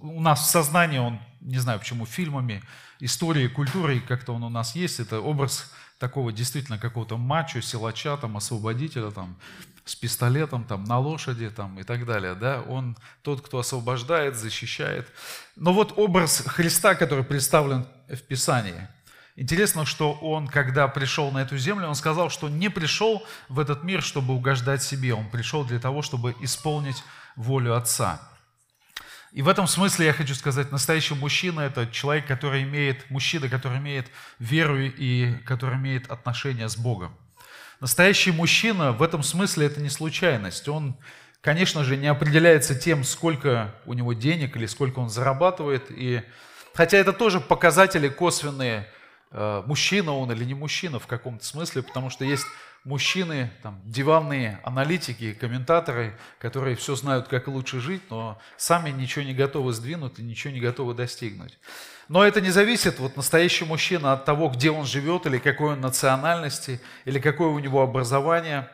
у 0.00 0.20
нас 0.22 0.40
в 0.40 0.50
сознании, 0.50 0.98
он, 0.98 1.20
не 1.40 1.58
знаю 1.58 1.78
почему, 1.78 2.06
фильмами, 2.06 2.62
историей, 2.98 3.48
культурой, 3.48 4.00
как-то 4.00 4.32
он 4.32 4.42
у 4.42 4.48
нас 4.48 4.74
есть, 4.74 4.98
это 4.98 5.20
образ 5.20 5.70
такого 5.98 6.32
действительно 6.32 6.78
какого-то 6.78 7.18
мачо, 7.18 7.60
силача, 7.60 8.16
там, 8.16 8.38
освободителя, 8.38 9.10
там, 9.10 9.36
с 9.84 9.94
пистолетом, 9.94 10.64
там, 10.64 10.84
на 10.84 10.98
лошади, 10.98 11.50
там, 11.50 11.78
и 11.78 11.82
так 11.82 12.06
далее, 12.06 12.34
да, 12.34 12.62
он 12.62 12.96
тот, 13.20 13.42
кто 13.42 13.58
освобождает, 13.58 14.36
защищает. 14.36 15.06
Но 15.56 15.74
вот 15.74 15.92
образ 15.96 16.42
Христа, 16.46 16.94
который 16.94 17.24
представлен 17.24 17.86
в 18.08 18.22
Писании– 18.22 18.88
Интересно, 19.34 19.86
что 19.86 20.12
он, 20.12 20.46
когда 20.46 20.86
пришел 20.88 21.30
на 21.30 21.38
эту 21.38 21.56
землю, 21.56 21.88
он 21.88 21.94
сказал, 21.94 22.28
что 22.28 22.50
не 22.50 22.68
пришел 22.68 23.26
в 23.48 23.58
этот 23.60 23.82
мир, 23.82 24.02
чтобы 24.02 24.34
угождать 24.34 24.82
себе, 24.82 25.14
он 25.14 25.30
пришел 25.30 25.64
для 25.64 25.78
того, 25.78 26.02
чтобы 26.02 26.36
исполнить 26.40 27.02
волю 27.34 27.74
Отца. 27.74 28.20
И 29.32 29.40
в 29.40 29.48
этом 29.48 29.66
смысле 29.66 30.06
я 30.06 30.12
хочу 30.12 30.34
сказать, 30.34 30.70
настоящий 30.70 31.14
мужчина– 31.14 31.60
это 31.62 31.86
человек, 31.86 32.26
который 32.26 32.64
имеет, 32.64 33.08
мужчина, 33.10 33.48
который 33.48 33.78
имеет 33.78 34.08
веру 34.38 34.78
и 34.78 35.32
который 35.46 35.76
имеет 35.76 36.10
отношения 36.10 36.68
с 36.68 36.76
Богом. 36.76 37.16
Настоящий 37.80 38.32
мужчина 38.32 38.92
в 38.92 39.02
этом 39.02 39.22
смысле 39.22 39.66
это 39.66 39.80
не 39.80 39.88
случайность. 39.88 40.68
Он, 40.68 40.94
конечно 41.40 41.82
же, 41.84 41.96
не 41.96 42.08
определяется 42.08 42.74
тем, 42.74 43.02
сколько 43.02 43.74
у 43.86 43.94
него 43.94 44.12
денег 44.12 44.54
или 44.56 44.66
сколько 44.66 44.98
он 44.98 45.08
зарабатывает. 45.08 45.86
И, 45.88 46.22
хотя 46.74 46.98
это 46.98 47.14
тоже 47.14 47.40
показатели 47.40 48.08
косвенные– 48.10 48.86
мужчина 49.32 50.12
он 50.12 50.30
или 50.32 50.44
не 50.44 50.54
мужчина 50.54 50.98
в 50.98 51.06
каком-то 51.06 51.44
смысле, 51.44 51.82
потому 51.82 52.10
что 52.10 52.24
есть 52.24 52.44
мужчины, 52.84 53.50
там, 53.62 53.80
диванные 53.84 54.60
аналитики, 54.64 55.32
комментаторы, 55.34 56.18
которые 56.38 56.76
все 56.76 56.96
знают, 56.96 57.28
как 57.28 57.48
лучше 57.48 57.80
жить, 57.80 58.02
но 58.10 58.40
сами 58.56 58.90
ничего 58.90 59.24
не 59.24 59.34
готовы 59.34 59.72
сдвинуть 59.72 60.18
и 60.18 60.22
ничего 60.22 60.52
не 60.52 60.60
готовы 60.60 60.94
достигнуть. 60.94 61.58
Но 62.08 62.24
это 62.24 62.40
не 62.40 62.50
зависит, 62.50 62.98
вот 62.98 63.16
настоящий 63.16 63.64
мужчина, 63.64 64.12
от 64.12 64.24
того, 64.24 64.48
где 64.48 64.70
он 64.70 64.84
живет, 64.84 65.26
или 65.26 65.38
какой 65.38 65.74
он 65.74 65.80
национальности, 65.80 66.80
или 67.04 67.20
какое 67.20 67.48
у 67.48 67.58
него 67.58 67.82
образование. 67.82 68.68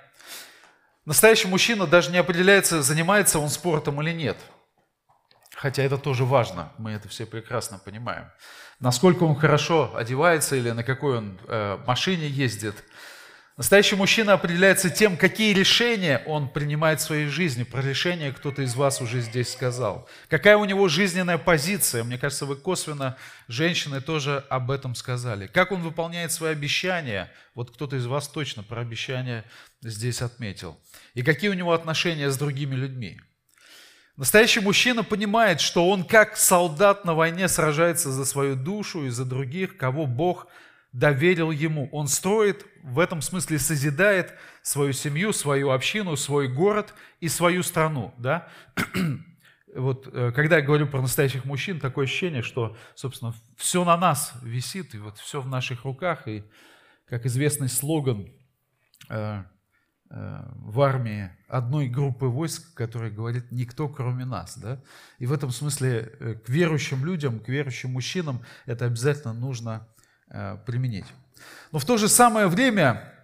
Настоящий 1.05 1.49
мужчина 1.49 1.87
даже 1.87 2.11
не 2.11 2.19
определяется, 2.19 2.83
занимается 2.83 3.39
он 3.39 3.49
спортом 3.49 4.01
или 4.03 4.13
нет. 4.13 4.39
Хотя 5.55 5.83
это 5.83 5.99
тоже 5.99 6.25
важно, 6.25 6.73
мы 6.79 6.93
это 6.93 7.09
все 7.09 7.27
прекрасно 7.27 7.79
понимаем 7.79 8.31
насколько 8.81 9.25
он 9.25 9.37
хорошо 9.37 9.95
одевается 9.97 10.57
или 10.57 10.71
на 10.71 10.85
какой 10.85 11.19
он 11.19 11.39
э, 11.47 11.79
машине 11.87 12.29
ездит. 12.29 12.85
Настоящий 13.59 13.97
мужчина 13.97 14.35
определяется 14.35 14.89
тем, 14.89 15.17
какие 15.17 15.53
решения 15.53 16.23
он 16.27 16.49
принимает 16.49 17.01
в 17.01 17.03
своей 17.03 17.27
жизни. 17.27 17.65
Про 17.65 17.83
решения 17.83 18.31
кто-то 18.31 18.63
из 18.63 18.77
вас 18.77 19.01
уже 19.01 19.21
здесь 19.21 19.53
сказал. 19.53 20.09
Какая 20.29 20.57
у 20.57 20.65
него 20.65 20.87
жизненная 20.87 21.39
позиция. 21.39 22.05
Мне 22.05 22.19
кажется, 22.19 22.47
вы 22.47 22.55
косвенно, 22.55 23.19
женщины, 23.49 24.01
тоже 24.01 24.45
об 24.49 24.71
этом 24.71 24.95
сказали. 24.95 25.49
Как 25.49 25.73
он 25.73 25.83
выполняет 25.83 26.31
свои 26.31 26.53
обещания. 26.53 27.33
Вот 27.57 27.73
кто-то 27.73 27.97
из 27.97 28.07
вас 28.07 28.29
точно 28.29 28.63
про 28.63 28.83
обещания 28.83 29.45
здесь 29.83 30.23
отметил. 30.23 30.79
И 31.15 31.25
какие 31.25 31.51
у 31.51 31.55
него 31.55 31.73
отношения 31.73 32.31
с 32.31 32.39
другими 32.39 32.77
людьми. 32.77 33.21
Настоящий 34.19 34.59
мужчина 34.59 35.05
понимает, 35.05 35.61
что 35.61 35.89
он 35.89 36.03
как 36.03 36.37
солдат 36.37 37.05
на 37.05 37.15
войне 37.15 37.47
сражается 37.47 38.11
за 38.11 38.25
свою 38.25 38.57
душу 38.57 39.07
и 39.07 39.11
за 39.11 39.25
других, 39.25 39.77
кого 39.77 40.07
Бог 40.07 40.49
доверил 40.93 41.53
ему. 41.53 41.89
Он 41.93 42.09
строит, 42.09 42.67
в 42.83 42.99
этом 42.99 43.23
смысле 43.23 43.61
созидает 43.61 44.35
свою 44.61 44.93
семью, 44.93 45.33
свою 45.33 45.71
общину, 45.71 46.17
свой 46.17 46.49
город 46.49 46.95
и 47.21 47.29
свою 47.29 47.63
страну. 47.63 48.13
Да? 48.19 48.49
Вот, 49.77 50.09
э, 50.11 50.33
когда 50.35 50.57
я 50.57 50.63
говорю 50.63 50.87
про 50.87 51.03
настоящих 51.03 51.45
мужчин, 51.45 51.79
такое 51.79 52.07
ощущение, 52.07 52.41
что, 52.41 52.75
собственно, 52.95 53.35
все 53.59 53.85
на 53.85 53.99
нас 53.99 54.33
висит, 54.43 54.95
и 54.95 54.99
вот 54.99 55.19
все 55.19 55.43
в 55.43 55.47
наших 55.47 55.85
руках, 55.85 56.27
и, 56.27 56.43
как 57.05 57.27
известный 57.27 57.69
слоган, 57.69 58.33
э, 59.11 59.45
в 60.11 60.81
армии 60.81 61.31
одной 61.49 61.89
группы 61.89 62.27
войск, 62.27 62.73
которая 62.75 63.11
говорит 63.11 63.53
«никто, 63.53 63.89
кроме 63.89 64.25
нас». 64.25 64.57
Да? 64.57 64.81
И 65.19 65.27
в 65.27 65.33
этом 65.33 65.51
смысле 65.51 66.13
э, 66.19 66.35
к 66.35 66.49
верующим 66.49 67.05
людям, 67.05 67.41
к 67.41 67.49
верующим 67.49 67.93
мужчинам 67.93 68.41
это 68.65 68.87
обязательно 68.87 69.35
нужно 69.35 69.87
э, 70.31 70.57
применить. 70.65 71.05
Но 71.73 71.79
в 71.79 71.85
то 71.85 71.99
же 71.99 72.09
самое 72.09 72.47
время 72.49 73.15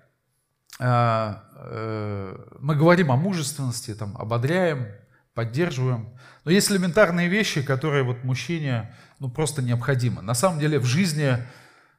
мы 0.78 2.74
говорим 2.76 3.12
о 3.12 3.16
мужественности, 3.16 3.94
там, 3.94 4.16
ободряем, 4.16 4.88
поддерживаем. 5.32 6.18
Но 6.44 6.50
есть 6.50 6.68
элементарные 6.70 7.28
вещи, 7.28 7.62
которые 7.62 8.02
вот 8.02 8.24
мужчине 8.24 8.92
ну, 9.20 9.30
просто 9.30 9.62
необходимы. 9.62 10.20
На 10.20 10.34
самом 10.34 10.58
деле 10.58 10.80
в 10.80 10.84
жизни, 10.84 11.38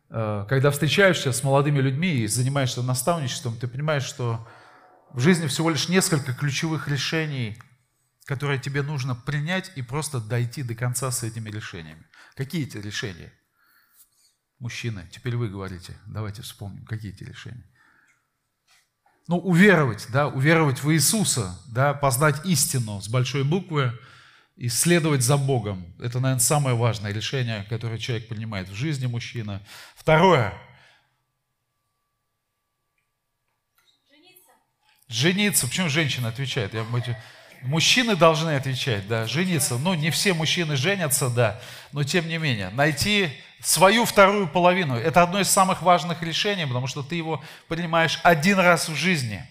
когда 0.10 0.72
встречаешься 0.72 1.32
с 1.32 1.42
молодыми 1.42 1.80
людьми 1.80 2.16
и 2.16 2.28
занимаешься 2.28 2.84
наставничеством, 2.84 3.56
ты 3.56 3.68
понимаешь, 3.70 4.04
что 4.04 4.46
в 5.14 5.20
жизни 5.20 5.48
всего 5.48 5.70
лишь 5.70 5.90
несколько 5.90 6.34
ключевых 6.34 6.88
решений, 6.88 7.58
которые 8.26 8.60
тебе 8.60 8.82
нужно 8.82 9.16
принять 9.16 9.72
и 9.76 9.82
просто 9.82 10.20
дойти 10.20 10.64
до 10.64 10.76
конца 10.76 11.12
с 11.12 11.24
этими 11.24 11.50
решениями. 11.50 12.06
Какие 12.36 12.64
эти 12.66 12.78
решения? 12.78 13.32
Мужчины, 14.60 15.08
теперь 15.12 15.36
вы 15.36 15.50
говорите, 15.50 15.98
давайте 16.08 16.42
вспомним, 16.42 16.86
какие 16.86 17.14
эти 17.14 17.24
решения. 17.24 17.66
Ну, 19.28 19.38
уверовать, 19.38 20.08
да, 20.12 20.28
уверовать 20.28 20.84
в 20.84 20.92
Иисуса, 20.94 21.60
да, 21.68 21.94
познать 21.94 22.46
истину 22.46 23.02
с 23.02 23.08
большой 23.08 23.44
буквы 23.44 23.92
и 24.56 24.70
следовать 24.70 25.24
за 25.24 25.38
Богом. 25.38 25.96
Это, 26.00 26.20
наверное, 26.20 26.40
самое 26.40 26.76
важное 26.76 27.12
решение, 27.12 27.66
которое 27.70 27.98
человек 27.98 28.28
принимает 28.28 28.70
в 28.70 28.74
жизни 28.74 29.06
мужчина. 29.08 29.66
Второе– 29.96 30.54
Жениться. 35.08 35.68
Почему 35.68 35.90
женщина 35.90 36.30
отвечает? 36.30 36.74
Я, 36.74 36.86
мужчины 37.62 38.16
должны 38.16 38.56
отвечать, 38.56 39.08
да, 39.08 39.28
жениться. 39.28 39.78
Ну, 39.78 39.94
не 39.94 40.10
все 40.10 40.34
мужчины 40.34 40.76
женятся, 40.76 41.30
да, 41.30 41.60
но 41.92 42.04
тем 42.04 42.28
не 42.28 42.38
менее. 42.38 42.70
Найти 42.70 43.30
свою 43.62 44.06
вторую 44.06 44.48
половину. 44.48 44.96
Это 44.96 45.22
одно 45.22 45.40
из 45.40 45.50
самых 45.50 45.82
важных 45.82 46.22
решений, 46.24 46.66
потому 46.66 46.88
что 46.88 47.04
ты 47.04 47.16
его 47.16 47.44
принимаешь 47.68 48.20
один 48.24 48.60
раз 48.60 48.90
в 48.90 48.96
жизни. 48.96 49.44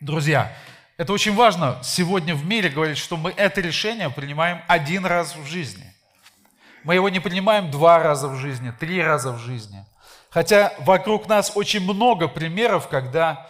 Друзья, 0.00 0.52
это 0.96 1.12
очень 1.12 1.34
важно 1.34 1.78
сегодня 1.82 2.34
в 2.34 2.44
мире 2.44 2.68
говорить, 2.68 2.98
что 2.98 3.16
мы 3.16 3.32
это 3.36 3.60
решение 3.60 4.10
принимаем 4.10 4.62
один 4.68 5.06
раз 5.06 5.36
в 5.36 5.46
жизни. 5.46 5.92
Мы 6.84 6.94
его 6.94 7.08
не 7.08 7.20
принимаем 7.20 7.70
два 7.70 8.00
раза 8.00 8.28
в 8.28 8.36
жизни, 8.36 8.72
три 8.72 9.00
раза 9.00 9.32
в 9.32 9.38
жизни. 9.38 9.84
Хотя 10.30 10.72
вокруг 10.80 11.28
нас 11.28 11.52
очень 11.54 11.80
много 11.80 12.26
примеров, 12.26 12.88
когда 12.88 13.48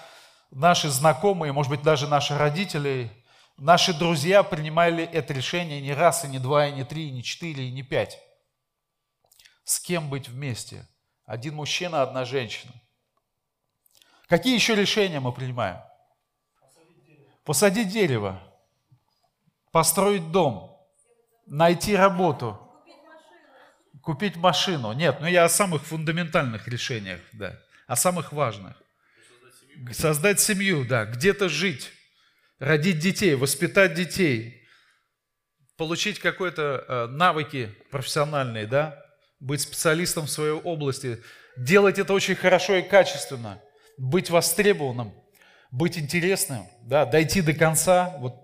наши 0.52 0.88
знакомые, 0.88 1.52
может 1.52 1.70
быть, 1.70 1.82
даже 1.82 2.06
наши 2.06 2.38
родители 2.38 3.10
Наши 3.58 3.96
друзья 3.96 4.42
принимали 4.42 5.04
это 5.04 5.32
решение 5.32 5.80
не 5.80 5.92
раз, 5.92 6.24
и 6.24 6.28
не 6.28 6.38
два, 6.38 6.66
и 6.66 6.72
не 6.72 6.84
три, 6.84 7.08
и 7.08 7.12
не 7.12 7.22
четыре, 7.22 7.68
и 7.68 7.70
не 7.70 7.82
пять. 7.82 8.18
С 9.62 9.78
кем 9.78 10.08
быть 10.08 10.28
вместе? 10.28 10.88
Один 11.26 11.54
мужчина, 11.54 12.02
одна 12.02 12.24
женщина. 12.24 12.72
Какие 14.26 14.54
еще 14.54 14.74
решения 14.74 15.20
мы 15.20 15.32
принимаем? 15.32 15.78
Посадить 17.44 17.88
дерево, 17.88 18.42
построить 19.70 20.32
дом, 20.32 20.76
найти 21.46 21.94
работу, 21.94 22.58
купить 24.02 24.36
машину. 24.36 24.92
Нет, 24.92 25.20
ну 25.20 25.26
я 25.26 25.44
о 25.44 25.48
самых 25.48 25.84
фундаментальных 25.84 26.66
решениях, 26.66 27.20
да, 27.32 27.58
о 27.86 27.94
самых 27.94 28.32
важных. 28.32 28.81
Создать 29.92 30.40
семью, 30.40 30.84
да, 30.84 31.04
где-то 31.04 31.48
жить, 31.48 31.90
родить 32.58 32.98
детей, 32.98 33.34
воспитать 33.34 33.94
детей, 33.94 34.62
получить 35.76 36.18
какой-то 36.18 36.84
э, 36.86 37.06
навыки 37.08 37.74
профессиональные, 37.90 38.66
да, 38.66 39.02
быть 39.40 39.60
специалистом 39.60 40.26
в 40.26 40.30
своей 40.30 40.52
области, 40.52 41.22
делать 41.56 41.98
это 41.98 42.12
очень 42.12 42.36
хорошо 42.36 42.76
и 42.76 42.82
качественно, 42.82 43.60
быть 43.98 44.30
востребованным, 44.30 45.12
быть 45.70 45.98
интересным, 45.98 46.66
да, 46.82 47.04
дойти 47.04 47.40
до 47.40 47.52
конца 47.52 48.14
вот 48.18 48.34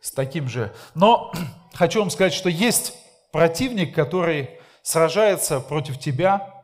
с 0.00 0.10
таким 0.10 0.48
же. 0.48 0.72
Но 0.94 1.32
хочу 1.74 2.00
вам 2.00 2.10
сказать, 2.10 2.32
что 2.32 2.48
есть 2.48 2.94
противник, 3.32 3.94
который 3.94 4.58
сражается 4.82 5.60
против 5.60 5.98
тебя, 5.98 6.57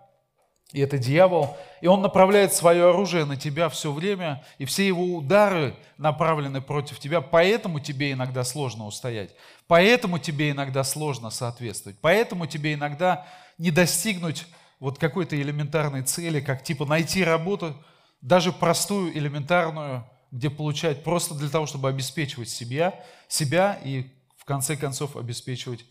и 0.75 0.81
это 0.81 0.99
дьявол, 0.99 1.57
и 1.81 1.87
он 1.87 2.03
направляет 2.03 2.53
свое 2.53 2.89
оружие 2.89 3.25
на 3.25 3.37
тебя 3.37 3.69
все 3.69 3.93
время, 3.93 4.45
и 4.59 4.65
все 4.65 4.85
его 4.85 5.15
удары 5.15 5.77
направлены 5.99 6.61
против 6.61 6.99
тебя, 6.99 7.21
поэтому 7.21 7.79
тебе 7.79 8.11
иногда 8.11 8.43
сложно 8.43 8.85
устоять, 8.85 9.31
поэтому 9.69 10.19
тебе 10.19 10.51
иногда 10.51 10.83
сложно 10.83 11.31
соответствовать, 11.31 11.97
поэтому 12.01 12.47
тебе 12.47 12.75
иногда 12.75 13.25
не 13.57 13.71
достигнуть 13.71 14.47
вот 14.81 14.99
какой-то 14.99 15.41
элементарной 15.41 16.03
цели, 16.03 16.41
как 16.41 16.65
типа 16.65 16.87
найти 16.87 17.23
работу, 17.23 17.77
даже 18.21 18.51
простую, 18.51 19.17
элементарную, 19.17 20.05
где 20.33 20.51
получать 20.51 21.05
просто 21.05 21.37
для 21.37 21.49
того, 21.49 21.67
чтобы 21.67 21.89
обеспечивать 21.89 22.49
себя, 22.49 23.01
себя 23.29 23.79
и 23.85 24.11
в 24.37 24.45
конце 24.45 24.77
концов 24.77 25.17
обеспечивать 25.17 25.85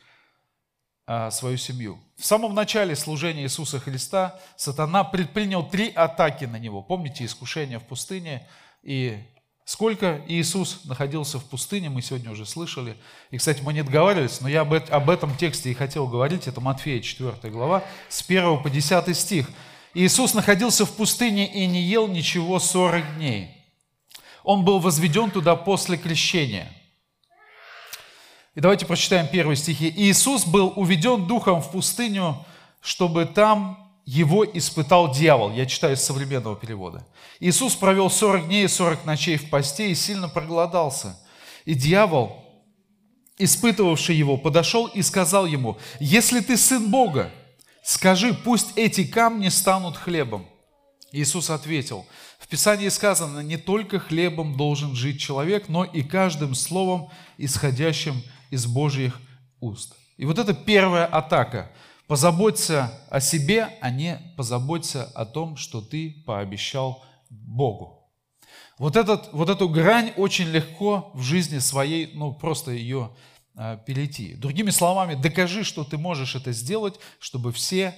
свою 1.32 1.58
семью. 1.58 2.00
В 2.18 2.26
самом 2.26 2.56
начале 2.56 2.96
служения 2.96 3.44
Иисуса 3.44 3.80
Христа 3.80 4.40
сатана 4.56 5.04
предпринял 5.04 5.68
три 5.68 5.90
атаки 5.90 6.46
на 6.46 6.58
него. 6.58 6.82
Помните 6.82 7.26
искушение 7.26 7.80
в 7.80 7.84
пустыне? 7.84 8.48
И 8.84 9.18
сколько 9.66 10.22
Иисус 10.28 10.86
находился 10.86 11.40
в 11.40 11.46
пустыне, 11.46 11.90
мы 11.90 12.02
сегодня 12.02 12.32
уже 12.32 12.46
слышали. 12.46 12.96
И, 13.32 13.38
кстати, 13.38 13.62
мы 13.62 13.74
не 13.74 13.84
договаривались, 13.84 14.40
но 14.40 14.48
я 14.48 14.62
об 14.62 15.10
этом 15.10 15.36
тексте 15.36 15.72
и 15.72 15.74
хотел 15.74 16.08
говорить. 16.08 16.48
Это 16.48 16.62
Матфея 16.62 17.02
4 17.02 17.52
глава, 17.52 17.84
с 18.08 18.22
1 18.22 18.64
по 18.64 18.70
10 18.70 19.18
стих. 19.18 19.50
Иисус 19.94 20.34
находился 20.34 20.86
в 20.86 20.96
пустыне 20.96 21.52
и 21.52 21.68
не 21.68 21.82
ел 21.82 22.08
ничего 22.08 22.60
40 22.60 23.18
дней. 23.18 23.52
Он 24.44 24.64
был 24.64 24.80
возведен 24.80 25.32
туда 25.32 25.56
после 25.58 25.98
крещения– 25.98 26.72
и 28.56 28.60
давайте 28.60 28.86
прочитаем 28.86 29.28
первые 29.28 29.56
стихи. 29.56 29.92
«Иисус 29.96 30.46
был 30.46 30.74
уведен 30.76 31.26
духом 31.26 31.62
в 31.62 31.72
пустыню, 31.72 32.46
чтобы 32.82 33.26
там 33.26 33.92
его 34.06 34.46
испытал 34.46 35.12
дьявол». 35.12 35.52
Я 35.54 35.66
читаю 35.66 35.96
из 35.96 36.04
современного 36.04 36.56
перевода. 36.56 37.08
«Иисус 37.40 37.76
провел 37.76 38.12
40 38.12 38.48
дней 38.48 38.66
и 38.66 38.68
40 38.68 39.06
ночей 39.06 39.38
в 39.38 39.50
посте 39.50 39.90
и 39.90 39.96
сильно 39.96 40.30
проголодался. 40.30 41.20
И 41.66 41.74
дьявол, 41.74 42.44
испытывавший 43.40 44.16
его, 44.16 44.38
подошел 44.38 44.86
и 44.86 45.02
сказал 45.02 45.48
ему, 45.48 45.78
«Если 46.00 46.40
ты 46.40 46.56
сын 46.56 46.92
Бога, 46.92 47.32
скажи, 47.84 48.36
пусть 48.36 48.78
эти 48.78 49.04
камни 49.04 49.50
станут 49.50 49.98
хлебом». 49.98 50.46
Иисус 51.12 51.50
ответил, 51.50 52.06
в 52.40 52.48
Писании 52.48 52.90
сказано, 52.90 53.40
не 53.40 53.58
только 53.58 54.00
хлебом 54.00 54.58
должен 54.58 54.96
жить 54.96 55.20
человек, 55.20 55.70
но 55.70 55.84
и 55.84 56.04
каждым 56.04 56.56
словом, 56.56 57.10
исходящим 57.38 58.22
из 58.54 58.68
Божьих 58.68 59.20
уст. 59.60 59.96
И 60.18 60.26
вот 60.26 60.38
это 60.38 60.54
первая 60.54 61.06
атака. 61.08 61.72
Позаботься 62.08 62.92
о 63.10 63.20
себе, 63.20 63.70
а 63.82 63.90
не 63.90 64.22
позаботься 64.38 65.06
о 65.16 65.26
том, 65.26 65.58
что 65.58 65.82
ты 65.82 66.24
пообещал 66.28 67.04
Богу. 67.30 68.12
Вот, 68.78 68.96
этот, 68.96 69.34
вот 69.34 69.50
эту 69.50 69.70
грань 69.70 70.14
очень 70.18 70.50
легко 70.50 71.10
в 71.16 71.22
жизни 71.24 71.58
своей, 71.58 72.12
ну 72.14 72.34
просто 72.34 72.72
ее 72.72 73.16
а, 73.56 73.78
перейти. 73.78 74.36
Другими 74.36 74.70
словами, 74.70 75.16
докажи, 75.16 75.64
что 75.64 75.84
ты 75.84 75.98
можешь 75.98 76.36
это 76.36 76.52
сделать, 76.52 77.00
чтобы 77.20 77.52
все 77.52 77.96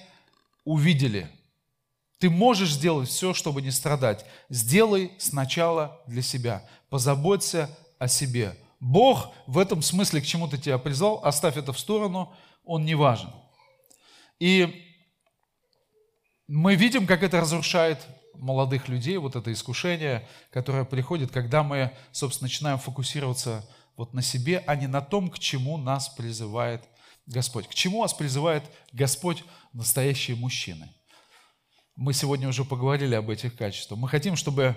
увидели. 0.64 1.30
Ты 2.20 2.30
можешь 2.30 2.72
сделать 2.72 3.10
все, 3.10 3.34
чтобы 3.34 3.62
не 3.62 3.72
страдать. 3.72 4.26
Сделай 4.48 5.12
сначала 5.18 6.02
для 6.08 6.22
себя. 6.22 6.64
Позаботься 6.90 7.70
о 8.00 8.08
себе. 8.08 8.56
Бог 8.86 9.34
в 9.48 9.58
этом 9.58 9.82
смысле 9.82 10.22
к 10.22 10.28
чему-то 10.28 10.60
тебя 10.60 10.78
призвал, 10.78 11.20
оставь 11.24 11.58
это 11.58 11.74
в 11.74 11.80
сторону, 11.80 12.36
он 12.64 12.86
не 12.86 12.94
важен. 12.94 13.32
И 14.40 14.96
мы 16.48 16.76
видим, 16.76 17.08
как 17.08 17.24
это 17.24 17.42
разрушает 17.42 18.06
молодых 18.36 18.88
людей, 18.88 19.18
вот 19.18 19.36
это 19.36 19.52
искушение, 19.52 20.28
которое 20.52 20.86
приходит, 20.86 21.32
когда 21.32 21.64
мы, 21.64 21.98
собственно, 22.12 22.46
начинаем 22.46 22.78
фокусироваться 22.78 23.68
вот 23.98 24.14
на 24.14 24.22
себе, 24.22 24.64
а 24.68 24.76
не 24.76 24.86
на 24.86 25.02
том, 25.02 25.32
к 25.32 25.40
чему 25.40 25.78
нас 25.78 26.08
призывает 26.10 26.84
Господь. 27.26 27.68
К 27.68 27.74
чему 27.74 28.04
нас 28.04 28.14
призывает 28.14 28.66
Господь 28.92 29.44
настоящие 29.74 30.38
мужчины? 30.38 30.94
Мы 31.96 32.14
сегодня 32.14 32.48
уже 32.48 32.64
поговорили 32.64 33.16
об 33.16 33.32
этих 33.32 33.58
качествах. 33.58 34.00
Мы 34.00 34.10
хотим, 34.10 34.36
чтобы, 34.36 34.76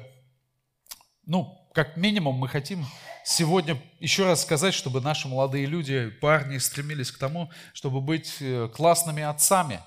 ну, 1.26 1.68
как 1.74 1.98
минимум 1.98 2.36
мы 2.36 2.48
хотим 2.48 2.86
сегодня 3.28 3.80
еще 4.00 4.24
раз 4.24 4.42
сказать, 4.42 4.72
чтобы 4.72 5.02
наши 5.02 5.28
молодые 5.28 5.66
люди, 5.66 6.08
парни 6.08 6.56
стремились 6.56 7.12
к 7.12 7.18
тому, 7.18 7.50
чтобы 7.74 8.00
быть 8.00 8.38
э, 8.40 8.68
классными 8.74 9.22
отцами. 9.22 9.80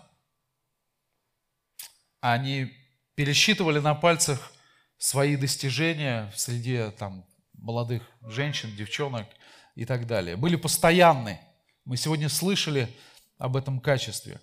Они 2.19 2.71
пересчитывали 3.15 3.79
на 3.79 3.95
пальцах 3.95 4.51
свои 4.97 5.35
достижения 5.35 6.31
в 6.35 6.39
среде 6.39 6.91
там, 6.91 7.25
молодых 7.53 8.03
женщин, 8.21 8.75
девчонок 8.75 9.27
и 9.73 9.85
так 9.85 10.05
далее. 10.05 10.37
Были 10.37 10.55
постоянны. 10.55 11.39
Мы 11.83 11.97
сегодня 11.97 12.29
слышали 12.29 12.95
об 13.39 13.57
этом 13.57 13.79
качестве. 13.79 14.39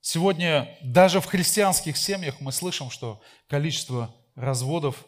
Сегодня 0.00 0.78
даже 0.80 1.20
в 1.20 1.26
христианских 1.26 1.98
семьях 1.98 2.40
мы 2.40 2.50
слышим, 2.50 2.88
что 2.88 3.22
количество 3.46 4.14
разводов 4.34 5.04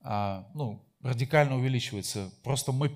а, 0.00 0.48
ну, 0.54 0.86
радикально 1.04 1.56
увеличивается. 1.56 2.32
Просто 2.42 2.72
мы 2.72 2.90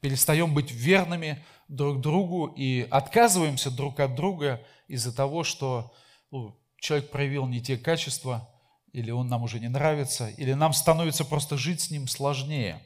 перестаем 0.00 0.54
быть 0.54 0.70
верными 0.70 1.42
друг 1.68 2.00
другу 2.00 2.46
и 2.46 2.86
отказываемся 2.90 3.70
друг 3.70 3.98
от 3.98 4.14
друга 4.14 4.62
из-за 4.86 5.12
того, 5.12 5.42
что 5.42 5.92
ну, 6.30 6.56
человек 6.78 7.10
проявил 7.10 7.46
не 7.46 7.60
те 7.60 7.76
качества, 7.78 8.48
или 8.92 9.10
он 9.10 9.28
нам 9.28 9.42
уже 9.42 9.58
не 9.58 9.68
нравится, 9.68 10.28
или 10.28 10.52
нам 10.52 10.72
становится 10.74 11.24
просто 11.24 11.56
жить 11.56 11.80
с 11.80 11.90
ним 11.90 12.06
сложнее. 12.08 12.80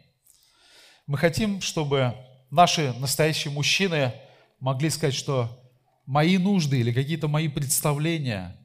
Мы 1.07 1.19
хотим, 1.19 1.61
чтобы 1.61 2.15
наши 2.51 2.93
настоящие 2.95 3.53
мужчины 3.53 4.15
могли 4.61 4.89
сказать, 4.89 5.15
что 5.15 5.61
мои 6.07 6.39
нужды 6.39 6.79
или 6.79 6.93
какие-то 6.93 7.27
мои 7.27 7.49
представления 7.49 8.57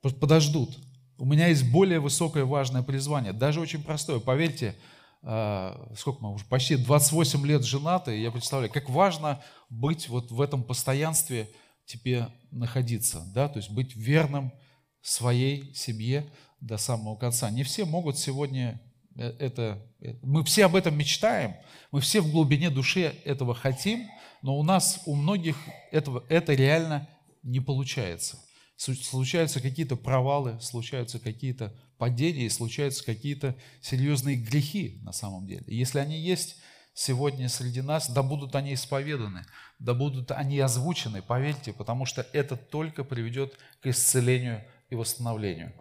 подождут. 0.00 0.78
У 1.18 1.24
меня 1.24 1.48
есть 1.48 1.70
более 1.70 2.00
высокое 2.00 2.44
важное 2.44 2.82
призвание, 2.82 3.32
даже 3.32 3.60
очень 3.60 3.82
простое. 3.82 4.18
Поверьте, 4.18 4.74
а, 5.22 5.88
сколько 5.96 6.22
мы 6.22 6.32
уже, 6.32 6.44
почти 6.46 6.76
28 6.76 7.46
лет 7.46 7.64
женаты, 7.64 8.18
я 8.18 8.30
представляю, 8.30 8.72
как 8.72 8.90
важно 8.90 9.42
быть 9.70 10.08
вот 10.08 10.30
в 10.32 10.40
этом 10.40 10.64
постоянстве 10.64 11.48
тебе 11.84 12.28
находиться, 12.50 13.22
да, 13.34 13.48
то 13.48 13.58
есть 13.58 13.70
быть 13.70 13.94
верным 13.94 14.52
своей 15.00 15.74
семье 15.74 16.26
до 16.60 16.76
самого 16.76 17.16
конца. 17.16 17.50
Не 17.50 17.62
все 17.62 17.84
могут 17.84 18.18
сегодня 18.18 18.80
э, 19.16 19.28
это, 19.38 19.80
э, 20.00 20.14
мы 20.22 20.44
все 20.44 20.64
об 20.64 20.74
этом 20.74 20.96
мечтаем, 20.96 21.54
мы 21.92 22.00
все 22.00 22.20
в 22.20 22.30
глубине 22.30 22.70
души 22.70 23.14
этого 23.24 23.54
хотим, 23.54 24.08
но 24.42 24.58
у 24.58 24.62
нас, 24.64 25.02
у 25.06 25.14
многих 25.14 25.56
этого, 25.92 26.24
это 26.28 26.54
реально 26.54 27.08
не 27.42 27.60
получается 27.60 28.38
случаются 28.82 29.60
какие-то 29.60 29.96
провалы, 29.96 30.60
случаются 30.60 31.18
какие-то 31.18 31.72
падения, 31.98 32.50
случаются 32.50 33.04
какие-то 33.04 33.56
серьезные 33.80 34.36
грехи 34.36 34.98
на 35.02 35.12
самом 35.12 35.46
деле. 35.46 35.64
Если 35.66 35.98
они 36.00 36.18
есть 36.18 36.56
сегодня 36.94 37.48
среди 37.48 37.80
нас, 37.80 38.10
да 38.10 38.22
будут 38.22 38.56
они 38.56 38.74
исповеданы, 38.74 39.44
да 39.78 39.94
будут 39.94 40.32
они 40.32 40.58
озвучены, 40.58 41.22
поверьте, 41.22 41.72
потому 41.72 42.06
что 42.06 42.26
это 42.32 42.56
только 42.56 43.04
приведет 43.04 43.56
к 43.80 43.86
исцелению 43.86 44.64
и 44.90 44.94
восстановлению. 44.94 45.72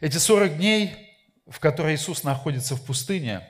Эти 0.00 0.18
40 0.18 0.58
дней, 0.58 0.94
в 1.46 1.58
которые 1.60 1.96
Иисус 1.96 2.22
находится 2.22 2.76
в 2.76 2.84
пустыне, 2.84 3.48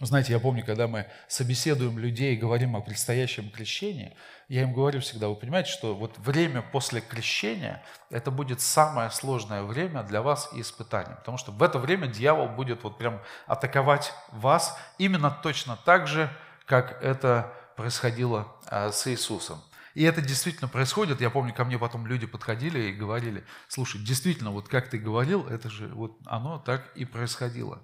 Знаете, 0.00 0.32
я 0.32 0.40
помню, 0.40 0.64
когда 0.64 0.88
мы 0.88 1.06
собеседуем 1.28 1.98
людей 1.98 2.34
и 2.34 2.36
говорим 2.36 2.74
о 2.74 2.80
предстоящем 2.80 3.50
крещении, 3.50 4.16
я 4.48 4.62
им 4.62 4.72
говорю 4.72 5.00
всегда, 5.00 5.28
вы 5.28 5.36
понимаете, 5.36 5.70
что 5.70 5.94
вот 5.94 6.18
время 6.18 6.62
после 6.62 7.00
крещения, 7.00 7.82
это 8.10 8.30
будет 8.30 8.60
самое 8.60 9.10
сложное 9.10 9.62
время 9.62 10.02
для 10.02 10.20
вас 10.20 10.50
и 10.52 10.60
испытание. 10.60 11.16
Потому 11.16 11.38
что 11.38 11.52
в 11.52 11.62
это 11.62 11.78
время 11.78 12.08
дьявол 12.08 12.48
будет 12.48 12.82
вот 12.82 12.98
прям 12.98 13.22
атаковать 13.46 14.12
вас 14.32 14.76
именно 14.98 15.30
точно 15.30 15.78
так 15.84 16.08
же, 16.08 16.28
как 16.66 17.02
это 17.02 17.52
происходило 17.76 18.52
а, 18.66 18.90
с 18.90 19.06
Иисусом. 19.06 19.62
И 19.94 20.02
это 20.02 20.20
действительно 20.20 20.66
происходит. 20.66 21.20
Я 21.20 21.30
помню, 21.30 21.54
ко 21.54 21.64
мне 21.64 21.78
потом 21.78 22.06
люди 22.06 22.26
подходили 22.26 22.88
и 22.88 22.92
говорили, 22.92 23.44
слушай, 23.68 24.00
действительно, 24.00 24.50
вот 24.50 24.68
как 24.68 24.90
ты 24.90 24.98
говорил, 24.98 25.46
это 25.46 25.70
же 25.70 25.86
вот 25.88 26.18
оно 26.26 26.58
так 26.58 26.90
и 26.96 27.04
происходило. 27.04 27.80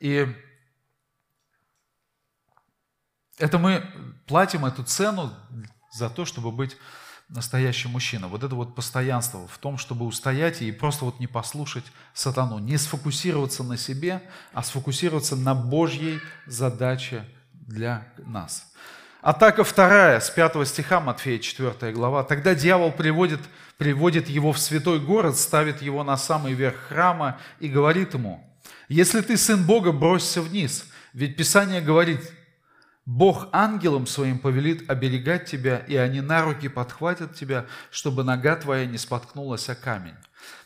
И 0.00 0.34
это 3.38 3.58
мы 3.58 3.84
платим 4.26 4.64
эту 4.64 4.84
цену 4.84 5.32
за 5.92 6.10
то, 6.10 6.24
чтобы 6.24 6.50
быть 6.50 6.76
настоящим 7.28 7.90
мужчиной. 7.90 8.28
Вот 8.28 8.44
это 8.44 8.54
вот 8.54 8.74
постоянство 8.74 9.46
в 9.48 9.58
том, 9.58 9.78
чтобы 9.78 10.04
устоять 10.04 10.62
и 10.62 10.70
просто 10.72 11.04
вот 11.04 11.20
не 11.20 11.26
послушать 11.26 11.84
сатану, 12.12 12.58
не 12.58 12.76
сфокусироваться 12.76 13.64
на 13.64 13.76
себе, 13.76 14.22
а 14.52 14.62
сфокусироваться 14.62 15.36
на 15.36 15.54
Божьей 15.54 16.20
задаче 16.46 17.24
для 17.52 18.06
нас. 18.18 18.70
Атака 19.22 19.64
вторая, 19.64 20.20
с 20.20 20.28
5 20.28 20.68
стиха 20.68 21.00
Матфея 21.00 21.38
4 21.38 21.92
глава. 21.92 22.24
«Тогда 22.24 22.54
дьявол 22.54 22.92
приводит, 22.92 23.40
приводит 23.78 24.28
его 24.28 24.52
в 24.52 24.58
святой 24.58 25.00
город, 25.00 25.38
ставит 25.38 25.80
его 25.80 26.04
на 26.04 26.18
самый 26.18 26.52
верх 26.52 26.76
храма 26.88 27.40
и 27.58 27.68
говорит 27.68 28.12
ему, 28.12 28.44
«Если 28.88 29.22
ты 29.22 29.38
сын 29.38 29.64
Бога, 29.64 29.92
бросься 29.92 30.42
вниз, 30.42 30.84
ведь 31.14 31.36
Писание 31.36 31.80
говорит, 31.80 32.20
Бог 33.06 33.48
ангелом 33.52 34.06
своим 34.06 34.38
повелит 34.38 34.88
оберегать 34.88 35.44
тебя, 35.44 35.78
и 35.78 35.96
они 35.96 36.20
на 36.20 36.42
руки 36.42 36.68
подхватят 36.68 37.34
тебя, 37.34 37.66
чтобы 37.90 38.24
нога 38.24 38.56
твоя 38.56 38.86
не 38.86 38.98
споткнулась 38.98 39.68
о 39.68 39.74
камень». 39.74 40.16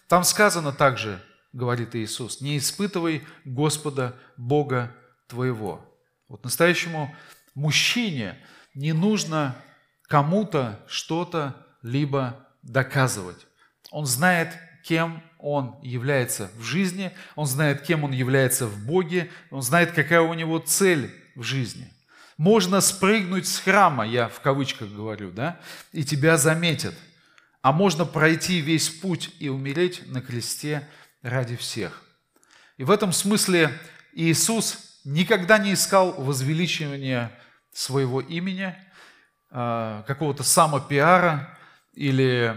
Там 0.09 0.24
сказано 0.24 0.72
также, 0.72 1.20
говорит 1.53 1.94
Иисус, 1.94 2.40
«Не 2.40 2.59
испытывай 2.59 3.24
Господа 3.44 4.14
Бога 4.37 4.94
твоего». 5.27 5.85
Вот 6.29 6.44
настоящему 6.44 7.14
мужчине 7.55 8.38
не 8.74 8.92
нужно 8.92 9.57
кому-то 10.09 10.81
что-то 10.87 11.55
либо 11.83 12.46
доказывать. 12.62 13.46
Он 13.90 14.07
знает, 14.07 14.57
кем 14.85 15.22
он 15.38 15.79
является 15.83 16.51
в 16.57 16.62
жизни, 16.62 17.12
он 17.37 17.46
знает, 17.46 17.83
кем 17.83 18.05
он 18.05 18.12
является 18.12 18.66
в 18.66 18.87
Боге, 18.87 19.31
он 19.51 19.62
знает, 19.62 19.92
какая 19.92 20.20
у 20.20 20.35
него 20.35 20.59
цель 20.59 21.14
в 21.35 21.42
жизни. 21.42 21.92
Можно 22.38 22.81
спрыгнуть 22.81 23.48
с 23.48 23.59
храма, 23.59 24.07
я 24.07 24.29
в 24.29 24.40
кавычках 24.40 24.88
говорю, 24.88 25.33
да, 25.33 25.61
и 25.92 26.05
тебя 26.05 26.37
заметят. 26.37 26.94
А 27.62 27.72
можно 27.72 28.05
пройти 28.05 28.61
весь 28.61 28.88
путь 28.88 29.35
и 29.40 29.48
умереть 29.48 30.03
на 30.07 30.22
кресте 30.22 30.88
ради 31.20 31.57
всех. 31.57 32.05
И 32.77 32.85
в 32.85 32.92
этом 32.92 33.12
смысле 33.12 33.72
Иисус 34.12 35.01
никогда 35.05 35.59
не 35.59 35.74
искал 35.74 36.12
возвеличивания 36.12 37.33
своего 37.72 38.20
имени, 38.20 38.72
а, 39.51 40.05
какого-то 40.05 40.44
самопиара 40.44 41.59
или 41.94 42.55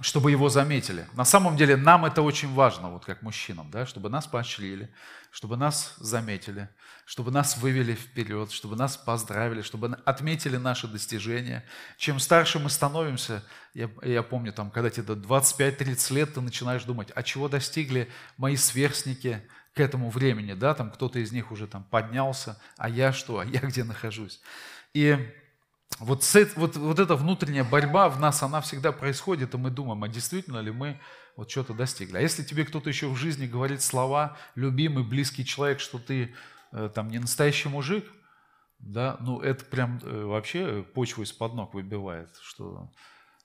чтобы 0.00 0.30
его 0.30 0.48
заметили. 0.48 1.06
На 1.14 1.24
самом 1.24 1.56
деле 1.56 1.76
нам 1.76 2.04
это 2.04 2.22
очень 2.22 2.52
важно, 2.52 2.90
вот 2.90 3.04
как 3.04 3.22
мужчинам, 3.22 3.70
да, 3.70 3.86
чтобы 3.86 4.08
нас 4.08 4.26
поощрили, 4.26 4.90
чтобы 5.30 5.56
нас 5.56 5.94
заметили, 5.98 6.68
чтобы 7.04 7.30
нас 7.30 7.56
вывели 7.56 7.94
вперед, 7.94 8.50
чтобы 8.50 8.76
нас 8.76 8.96
поздравили, 8.96 9.62
чтобы 9.62 9.98
отметили 10.04 10.56
наши 10.56 10.86
достижения. 10.86 11.64
Чем 11.96 12.18
старше 12.20 12.58
мы 12.58 12.68
становимся, 12.68 13.42
я, 13.74 13.90
я 14.02 14.22
помню, 14.22 14.52
там, 14.52 14.70
когда 14.70 14.90
тебе 14.90 15.14
до 15.14 15.14
25-30 15.14 16.14
лет, 16.14 16.34
ты 16.34 16.40
начинаешь 16.40 16.84
думать, 16.84 17.08
а 17.14 17.22
чего 17.22 17.48
достигли 17.48 18.10
мои 18.36 18.56
сверстники 18.56 19.42
к 19.74 19.80
этому 19.80 20.10
времени, 20.10 20.54
да, 20.54 20.74
там 20.74 20.90
кто-то 20.90 21.18
из 21.18 21.32
них 21.32 21.52
уже 21.52 21.66
там 21.66 21.84
поднялся, 21.84 22.60
а 22.76 22.88
я 22.88 23.12
что, 23.12 23.38
а 23.38 23.44
я 23.44 23.60
где 23.60 23.84
нахожусь. 23.84 24.40
И 24.94 25.18
вот, 25.98 26.24
вот, 26.56 26.76
вот 26.76 26.98
эта 26.98 27.16
внутренняя 27.16 27.64
борьба 27.64 28.08
в 28.08 28.20
нас, 28.20 28.42
она 28.42 28.60
всегда 28.60 28.92
происходит, 28.92 29.54
и 29.54 29.58
мы 29.58 29.70
думаем, 29.70 30.04
а 30.04 30.08
действительно 30.08 30.58
ли 30.58 30.70
мы 30.70 31.00
вот 31.36 31.50
что-то 31.50 31.74
достигли. 31.74 32.18
А 32.18 32.20
если 32.20 32.42
тебе 32.42 32.64
кто-то 32.64 32.88
еще 32.88 33.08
в 33.08 33.16
жизни 33.16 33.46
говорит 33.46 33.82
слова, 33.82 34.36
любимый, 34.54 35.04
близкий 35.04 35.44
человек, 35.44 35.80
что 35.80 35.98
ты 35.98 36.34
э, 36.72 36.90
там 36.94 37.08
не 37.08 37.18
настоящий 37.18 37.68
мужик, 37.68 38.04
да, 38.78 39.16
ну 39.20 39.40
это 39.40 39.64
прям 39.64 40.00
э, 40.02 40.24
вообще 40.24 40.82
почву 40.82 41.22
из-под 41.22 41.54
ног 41.54 41.74
выбивает, 41.74 42.30
что 42.42 42.90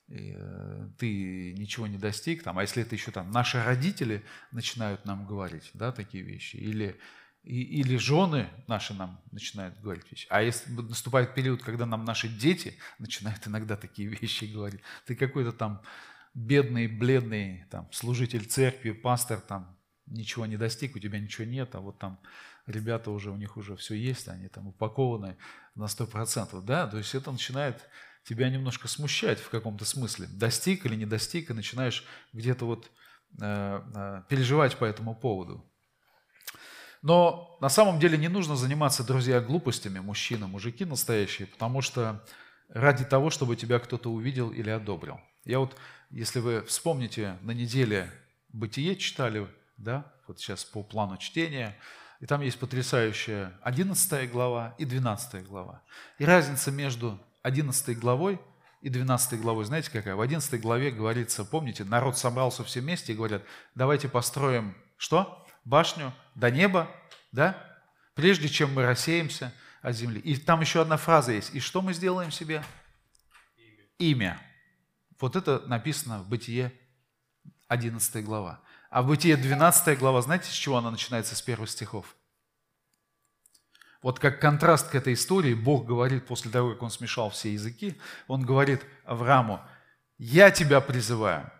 э, 0.09 0.89
ты 0.97 1.53
ничего 1.53 1.87
не 1.87 1.97
достиг, 1.97 2.43
там, 2.43 2.57
а 2.59 2.61
если 2.63 2.83
это 2.83 2.95
еще 2.95 3.11
там 3.11 3.31
наши 3.31 3.63
родители 3.63 4.23
начинают 4.51 5.05
нам 5.05 5.25
говорить, 5.25 5.69
да, 5.73 5.91
такие 5.91 6.23
вещи, 6.23 6.57
или 6.57 6.99
и, 7.43 7.61
или 7.81 7.97
жены 7.97 8.49
наши 8.67 8.93
нам 8.93 9.21
начинают 9.31 9.79
говорить 9.79 10.09
вещи. 10.11 10.27
А 10.29 10.41
если 10.41 10.71
наступает 10.71 11.33
период, 11.33 11.63
когда 11.63 11.85
нам 11.85 12.05
наши 12.05 12.27
дети 12.27 12.77
начинают 12.99 13.47
иногда 13.47 13.75
такие 13.75 14.09
вещи 14.09 14.45
говорить, 14.45 14.81
ты 15.05 15.15
какой-то 15.15 15.51
там 15.51 15.81
бедный, 16.33 16.87
бледный 16.87 17.65
там, 17.71 17.91
служитель 17.91 18.45
церкви, 18.45 18.91
пастор, 18.91 19.41
там 19.41 19.77
ничего 20.05 20.45
не 20.45 20.57
достиг, 20.57 20.95
у 20.95 20.99
тебя 20.99 21.19
ничего 21.19 21.45
нет, 21.45 21.73
а 21.75 21.79
вот 21.79 21.99
там 21.99 22.19
ребята 22.67 23.11
уже, 23.11 23.31
у 23.31 23.37
них 23.37 23.57
уже 23.57 23.75
все 23.75 23.95
есть, 23.95 24.27
они 24.27 24.47
там 24.47 24.67
упакованы 24.67 25.37
на 25.75 25.85
100%. 25.85 26.61
Да? 26.63 26.87
То 26.87 26.97
есть 26.97 27.15
это 27.15 27.31
начинает 27.31 27.89
тебя 28.23 28.49
немножко 28.49 28.87
смущать 28.87 29.39
в 29.39 29.49
каком-то 29.49 29.85
смысле. 29.85 30.27
Достиг 30.27 30.85
или 30.85 30.95
не 30.95 31.05
достиг, 31.05 31.49
и 31.49 31.53
начинаешь 31.53 32.05
где-то 32.33 32.65
вот 32.65 32.91
э, 33.41 33.81
э, 33.95 34.23
переживать 34.29 34.77
по 34.77 34.85
этому 34.85 35.15
поводу. 35.15 35.70
Но 37.01 37.57
на 37.61 37.69
самом 37.69 37.99
деле 37.99 38.17
не 38.17 38.27
нужно 38.27 38.55
заниматься, 38.55 39.03
друзья, 39.03 39.41
глупостями, 39.41 39.99
мужчины, 39.99 40.47
мужики 40.47 40.85
настоящие, 40.85 41.47
потому 41.47 41.81
что 41.81 42.23
ради 42.69 43.03
того, 43.05 43.29
чтобы 43.29 43.55
тебя 43.55 43.79
кто-то 43.79 44.11
увидел 44.11 44.51
или 44.51 44.69
одобрил. 44.69 45.19
Я 45.45 45.59
вот, 45.59 45.75
если 46.11 46.39
вы 46.39 46.61
вспомните, 46.63 47.37
на 47.41 47.51
неделе 47.51 48.11
«Бытие» 48.49 48.95
читали, 48.95 49.47
да, 49.77 50.11
вот 50.27 50.39
сейчас 50.39 50.63
по 50.63 50.83
плану 50.83 51.17
чтения, 51.17 51.75
и 52.19 52.27
там 52.27 52.41
есть 52.41 52.59
потрясающая 52.59 53.57
11 53.63 54.31
глава 54.31 54.75
и 54.77 54.85
12 54.85 55.47
глава. 55.47 55.81
И 56.19 56.25
разница 56.25 56.71
между 56.71 57.19
11 57.41 57.97
главой 57.97 58.39
и 58.81 58.89
12 58.89 59.41
главой, 59.41 59.65
знаете 59.65 59.89
какая? 59.89 60.15
В 60.15 60.21
11 60.21 60.61
главе 60.61 60.91
говорится, 60.91 61.43
помните, 61.43 61.83
народ 61.83 62.17
собрался 62.17 62.63
все 62.63 62.79
вместе 62.79 63.13
и 63.13 63.15
говорят, 63.15 63.41
давайте 63.73 64.07
построим 64.07 64.75
что? 64.97 65.40
Башню 65.63 66.13
до 66.35 66.51
неба, 66.51 66.89
да, 67.31 67.55
прежде 68.13 68.49
чем 68.49 68.73
мы 68.73 68.85
рассеемся 68.85 69.53
от 69.81 69.95
земли. 69.95 70.19
И 70.19 70.35
там 70.37 70.61
еще 70.61 70.81
одна 70.81 70.97
фраза 70.97 71.31
есть. 71.31 71.53
И 71.55 71.59
что 71.59 71.81
мы 71.81 71.93
сделаем 71.93 72.31
себе? 72.31 72.63
Имя. 73.97 74.39
Вот 75.19 75.35
это 75.35 75.59
написано 75.67 76.19
в 76.19 76.27
Бытие 76.27 76.71
11 77.67 78.23
глава. 78.25 78.61
А 78.89 79.01
в 79.01 79.07
Бытие 79.07 79.37
12 79.37 79.97
глава, 79.97 80.21
знаете, 80.21 80.51
с 80.51 80.53
чего 80.53 80.77
она 80.77 80.91
начинается, 80.91 81.35
с 81.35 81.41
первых 81.41 81.69
стихов? 81.69 82.15
Вот 84.01 84.19
как 84.19 84.41
контраст 84.41 84.89
к 84.89 84.95
этой 84.95 85.13
истории, 85.13 85.53
Бог 85.53 85.85
говорит 85.85 86.25
после 86.25 86.49
того, 86.49 86.71
как 86.71 86.81
Он 86.81 86.89
смешал 86.89 87.29
все 87.29 87.53
языки, 87.53 87.95
Он 88.27 88.41
говорит 88.41 88.83
Аврааму, 89.05 89.61
«Я 90.17 90.51
тебя 90.51 90.81
призываю, 90.81 91.51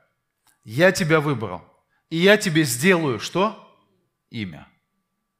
я 0.64 0.92
тебя 0.92 1.20
выбрал, 1.20 1.62
и 2.10 2.18
я 2.18 2.38
тебе 2.38 2.64
сделаю 2.64 3.20
что? 3.20 3.71
Имя. 4.32 4.67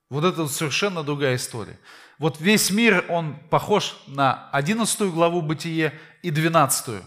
Вот 0.10 0.23
это 0.23 0.47
совершенно 0.47 1.04
другая 1.04 1.38
история. 1.38 1.80
Вот 2.19 2.39
весь 2.39 2.69
мир, 2.69 3.06
он 3.10 3.36
похож 3.49 3.95
на 4.06 4.49
11 4.51 5.01
главу 5.12 5.41
Бытие 5.41 5.99
и 6.21 6.30
12. 6.30 7.01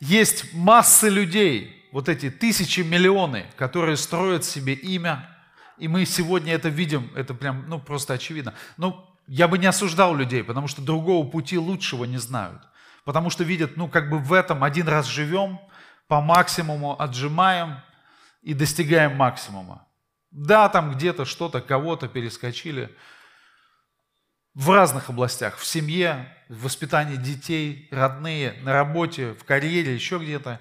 Есть 0.00 0.52
массы 0.52 1.08
людей, 1.08 1.88
вот 1.92 2.10
эти 2.10 2.28
тысячи, 2.28 2.80
миллионы, 2.80 3.46
которые 3.56 3.96
строят 3.96 4.44
себе 4.44 4.74
имя, 4.74 5.30
и 5.78 5.88
мы 5.88 6.04
сегодня 6.04 6.52
это 6.52 6.68
видим, 6.68 7.10
это 7.14 7.32
прям, 7.32 7.64
ну, 7.68 7.78
просто 7.78 8.14
очевидно. 8.14 8.52
Но 8.76 9.16
я 9.26 9.48
бы 9.48 9.56
не 9.56 9.66
осуждал 9.66 10.14
людей, 10.14 10.42
потому 10.44 10.68
что 10.68 10.82
другого 10.82 11.26
пути 11.26 11.56
лучшего 11.56 12.04
не 12.04 12.18
знают. 12.18 12.60
Потому 13.04 13.30
что 13.30 13.44
видят, 13.44 13.76
ну, 13.76 13.88
как 13.88 14.10
бы 14.10 14.18
в 14.18 14.32
этом 14.32 14.64
один 14.64 14.88
раз 14.88 15.06
живем, 15.06 15.60
по 16.08 16.20
максимуму 16.20 17.00
отжимаем 17.00 17.76
и 18.42 18.52
достигаем 18.52 19.16
максимума. 19.16 19.85
Да, 20.36 20.68
там 20.68 20.92
где-то 20.92 21.24
что-то, 21.24 21.62
кого-то 21.62 22.08
перескочили. 22.08 22.94
В 24.52 24.70
разных 24.70 25.08
областях, 25.08 25.56
в 25.56 25.64
семье, 25.64 26.30
в 26.50 26.64
воспитании 26.64 27.16
детей, 27.16 27.88
родные, 27.90 28.52
на 28.62 28.74
работе, 28.74 29.32
в 29.32 29.44
карьере, 29.44 29.94
еще 29.94 30.18
где-то. 30.18 30.60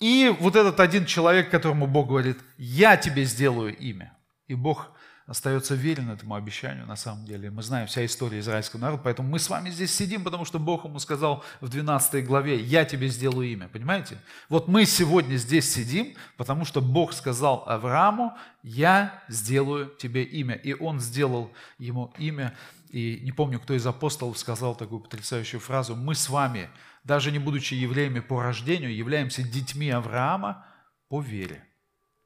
И 0.00 0.36
вот 0.38 0.54
этот 0.54 0.80
один 0.80 1.06
человек, 1.06 1.50
которому 1.50 1.86
Бог 1.86 2.08
говорит, 2.08 2.40
я 2.58 2.98
тебе 2.98 3.24
сделаю 3.24 3.74
имя. 3.74 4.14
И 4.48 4.54
Бог 4.54 4.90
остается 5.32 5.74
верен 5.74 6.10
этому 6.10 6.34
обещанию 6.34 6.86
на 6.86 6.94
самом 6.94 7.24
деле. 7.24 7.50
Мы 7.50 7.62
знаем 7.62 7.86
вся 7.86 8.04
история 8.04 8.40
израильского 8.40 8.80
народа, 8.82 9.00
поэтому 9.02 9.30
мы 9.30 9.38
с 9.38 9.48
вами 9.48 9.70
здесь 9.70 9.90
сидим, 9.90 10.24
потому 10.24 10.44
что 10.44 10.58
Бог 10.58 10.84
ему 10.84 10.98
сказал 10.98 11.42
в 11.62 11.70
12 11.70 12.26
главе, 12.26 12.60
«Я 12.60 12.84
тебе 12.84 13.08
сделаю 13.08 13.48
имя». 13.50 13.66
Понимаете? 13.68 14.18
Вот 14.50 14.68
мы 14.68 14.84
сегодня 14.84 15.36
здесь 15.36 15.72
сидим, 15.72 16.14
потому 16.36 16.66
что 16.66 16.82
Бог 16.82 17.14
сказал 17.14 17.64
Аврааму, 17.66 18.36
«Я 18.62 19.22
сделаю 19.28 19.86
тебе 19.98 20.22
имя». 20.22 20.54
И 20.54 20.74
он 20.74 21.00
сделал 21.00 21.50
ему 21.78 22.12
имя. 22.18 22.54
И 22.90 23.20
не 23.22 23.32
помню, 23.32 23.58
кто 23.58 23.72
из 23.72 23.86
апостолов 23.86 24.36
сказал 24.36 24.74
такую 24.74 25.00
потрясающую 25.00 25.60
фразу, 25.60 25.96
«Мы 25.96 26.14
с 26.14 26.28
вами, 26.28 26.68
даже 27.04 27.32
не 27.32 27.38
будучи 27.38 27.72
евреями 27.72 28.20
по 28.20 28.42
рождению, 28.42 28.94
являемся 28.94 29.42
детьми 29.42 29.88
Авраама 29.88 30.66
по 31.08 31.22
вере». 31.22 31.64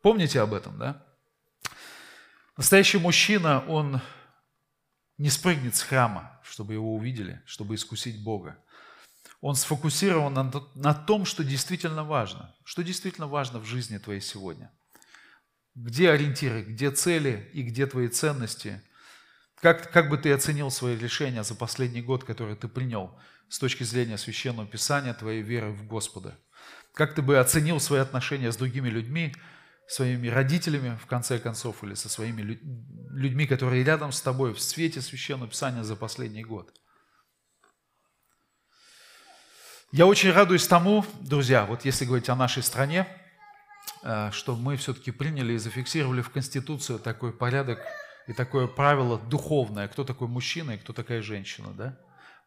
Помните 0.02 0.40
об 0.40 0.52
этом, 0.52 0.76
да? 0.76 1.06
Настоящий 2.56 2.98
мужчина, 2.98 3.64
он 3.68 4.00
не 5.18 5.28
спрыгнет 5.28 5.76
с 5.76 5.82
храма, 5.82 6.40
чтобы 6.42 6.72
его 6.72 6.94
увидели, 6.94 7.42
чтобы 7.44 7.74
искусить 7.74 8.22
Бога. 8.22 8.58
Он 9.42 9.54
сфокусирован 9.54 10.32
на, 10.32 10.50
на 10.74 10.94
том, 10.94 11.26
что 11.26 11.44
действительно 11.44 12.02
важно. 12.02 12.54
Что 12.64 12.82
действительно 12.82 13.26
важно 13.26 13.58
в 13.58 13.66
жизни 13.66 13.98
твоей 13.98 14.22
сегодня. 14.22 14.72
Где 15.74 16.10
ориентиры, 16.10 16.62
где 16.62 16.90
цели 16.90 17.50
и 17.52 17.62
где 17.62 17.86
твои 17.86 18.08
ценности. 18.08 18.80
Как, 19.60 19.92
как 19.92 20.08
бы 20.08 20.16
ты 20.16 20.32
оценил 20.32 20.70
свои 20.70 20.96
решения 20.96 21.44
за 21.44 21.54
последний 21.54 22.00
год, 22.00 22.24
который 22.24 22.56
ты 22.56 22.68
принял 22.68 23.18
с 23.50 23.58
точки 23.58 23.84
зрения 23.84 24.16
Священного 24.16 24.66
Писания, 24.66 25.12
твоей 25.12 25.42
веры 25.42 25.72
в 25.72 25.86
Господа? 25.86 26.38
Как 26.94 27.14
ты 27.14 27.20
бы 27.20 27.38
оценил 27.38 27.80
свои 27.80 28.00
отношения 28.00 28.50
с 28.50 28.56
другими 28.56 28.88
людьми, 28.88 29.34
своими 29.88 30.28
родителями, 30.28 30.98
в 31.02 31.06
конце 31.06 31.38
концов, 31.38 31.84
или 31.84 31.94
со 31.94 32.08
своими 32.08 32.42
людьми, 32.42 33.46
которые 33.46 33.84
рядом 33.84 34.12
с 34.12 34.20
тобой 34.20 34.52
в 34.52 34.60
свете 34.60 35.00
Священного 35.00 35.50
Писания 35.50 35.82
за 35.82 35.96
последний 35.96 36.44
год. 36.44 36.72
Я 39.92 40.06
очень 40.06 40.32
радуюсь 40.32 40.66
тому, 40.66 41.04
друзья, 41.20 41.64
вот 41.64 41.84
если 41.84 42.04
говорить 42.04 42.28
о 42.28 42.36
нашей 42.36 42.62
стране, 42.62 43.06
э, 44.02 44.30
что 44.32 44.56
мы 44.56 44.76
все-таки 44.76 45.12
приняли 45.12 45.52
и 45.52 45.58
зафиксировали 45.58 46.22
в 46.22 46.30
Конституцию 46.30 46.98
такой 46.98 47.32
порядок 47.32 47.78
и 48.26 48.32
такое 48.32 48.66
правило 48.66 49.18
духовное, 49.18 49.86
кто 49.86 50.02
такой 50.02 50.26
мужчина 50.26 50.72
и 50.72 50.78
кто 50.78 50.92
такая 50.92 51.22
женщина, 51.22 51.72
да? 51.72 51.98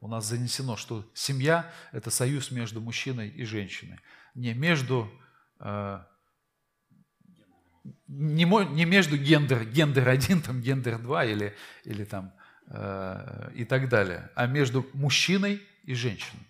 У 0.01 0.07
нас 0.07 0.25
занесено, 0.25 0.75
что 0.75 1.09
семья– 1.13 1.71
это 1.91 2.11
союз 2.11 2.51
между 2.51 2.81
мужчиной 2.81 3.29
и 3.29 3.43
женщиной. 3.45 3.99
Не 4.35 4.53
между 4.53 5.09
э, 5.59 6.03
не, 8.07 8.45
не 8.45 8.85
между 8.85 9.17
гендер, 9.17 9.65
гендер 9.65 10.07
один, 10.09 10.41
там, 10.41 10.61
гендер 10.61 10.99
два 10.99 11.25
или, 11.25 11.55
или 11.83 12.03
там, 12.03 12.33
э, 12.67 13.51
и 13.55 13.65
так 13.65 13.89
далее, 13.89 14.29
а 14.35 14.47
между 14.47 14.85
мужчиной 14.93 15.61
и 15.83 15.93
женщиной. 15.93 16.43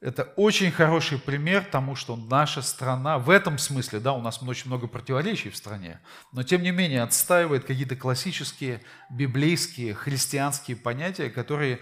Это 0.00 0.22
очень 0.36 0.70
хороший 0.70 1.18
пример 1.18 1.64
тому, 1.64 1.96
что 1.96 2.14
наша 2.14 2.62
страна 2.62 3.18
в 3.18 3.30
этом 3.30 3.58
смысле, 3.58 3.98
да, 3.98 4.12
у 4.12 4.22
нас 4.22 4.40
очень 4.42 4.68
много 4.68 4.86
противоречий 4.86 5.50
в 5.50 5.56
стране, 5.56 6.00
но 6.32 6.44
тем 6.44 6.62
не 6.62 6.70
менее 6.70 7.02
отстаивает 7.02 7.64
какие-то 7.64 7.96
классические 7.96 8.80
библейские, 9.10 9.94
христианские 9.94 10.76
понятия, 10.76 11.30
которые 11.30 11.80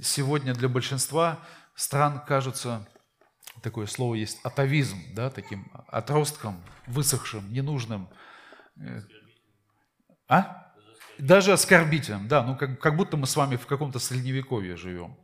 сегодня 0.00 0.54
для 0.54 0.68
большинства 0.68 1.40
стран 1.74 2.22
кажутся 2.24 2.86
такое 3.66 3.86
слово 3.86 4.14
есть 4.14 4.38
атовизм, 4.44 4.96
да, 5.12 5.28
таким 5.28 5.72
отростком, 5.88 6.62
высохшим, 6.86 7.52
ненужным. 7.52 8.08
Э, 8.76 9.00
а? 10.28 10.72
Даже 11.18 11.52
оскорбительным, 11.52 12.28
да, 12.28 12.44
ну 12.44 12.56
как, 12.56 12.80
как 12.80 12.96
будто 12.96 13.16
мы 13.16 13.26
с 13.26 13.34
вами 13.34 13.56
в 13.56 13.66
каком-то 13.66 13.98
средневековье 13.98 14.76
живем. 14.76 15.16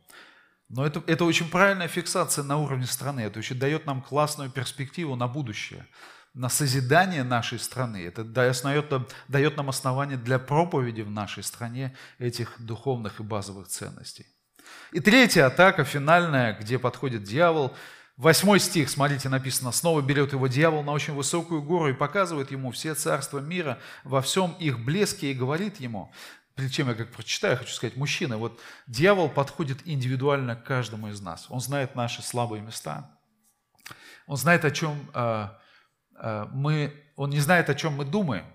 Но 0.67 0.85
это, 0.85 1.01
это 1.07 1.23
очень 1.23 1.49
правильная 1.49 1.87
фиксация 1.87 2.43
на 2.43 2.57
уровне 2.57 2.85
страны, 2.85 3.21
это 3.21 3.39
очень 3.39 3.57
дает 3.57 3.85
нам 3.85 4.01
классную 4.01 4.49
перспективу 4.49 5.15
на 5.15 5.29
будущее, 5.29 5.87
на 6.33 6.49
созидание 6.49 7.23
нашей 7.23 7.59
страны. 7.59 8.05
Это 8.05 8.25
дает, 8.25 8.91
дает 9.29 9.55
нам 9.55 9.69
основание 9.69 10.17
для 10.17 10.37
проповеди 10.37 11.01
в 11.01 11.09
нашей 11.09 11.43
стране 11.43 11.95
этих 12.19 12.59
духовных 12.59 13.21
и 13.21 13.23
базовых 13.23 13.69
ценностей. 13.69 14.25
И 14.91 14.99
третья 14.99 15.45
атака, 15.45 15.85
финальная, 15.85 16.59
где 16.59 16.77
подходит 16.77 17.23
дьявол– 17.23 17.73
Восьмой 18.15 18.59
стих, 18.59 18.91
смотрите, 18.91 19.27
написано, 19.27 19.71
снова 19.71 19.99
берет 20.01 20.33
его 20.33 20.45
дьявол 20.45 20.83
на 20.83 20.91
очень 20.91 21.15
высокую 21.15 21.63
гору 21.63 21.89
и 21.89 21.93
показывает 21.93 22.51
ему 22.51 22.71
все 22.71 22.93
царства 22.93 23.39
мира 23.39 23.79
во 24.03 24.21
всем 24.21 24.51
их 24.59 24.79
блеске 24.79 25.31
и 25.31 25.33
говорит 25.33 25.79
ему, 25.79 26.11
перед 26.53 26.71
чем 26.71 26.89
я 26.89 26.93
как 26.93 27.11
прочитаю, 27.11 27.57
хочу 27.57 27.73
сказать, 27.73 27.95
мужчина, 27.95 28.37
вот 28.37 28.59
дьявол 28.85 29.29
подходит 29.29 29.79
индивидуально 29.85 30.55
к 30.55 30.63
каждому 30.63 31.07
из 31.07 31.21
нас. 31.21 31.47
Он 31.49 31.59
знает 31.59 31.95
наши 31.95 32.21
слабые 32.21 32.61
места. 32.61 33.17
Он 34.27 34.37
знает, 34.37 34.63
о 34.63 34.69
чем 34.69 35.09
э, 35.15 35.47
э, 36.19 36.45
мы, 36.51 36.93
он 37.15 37.31
не 37.31 37.39
знает, 37.39 37.71
о 37.71 37.75
чем 37.75 37.93
мы 37.93 38.05
думаем. 38.05 38.45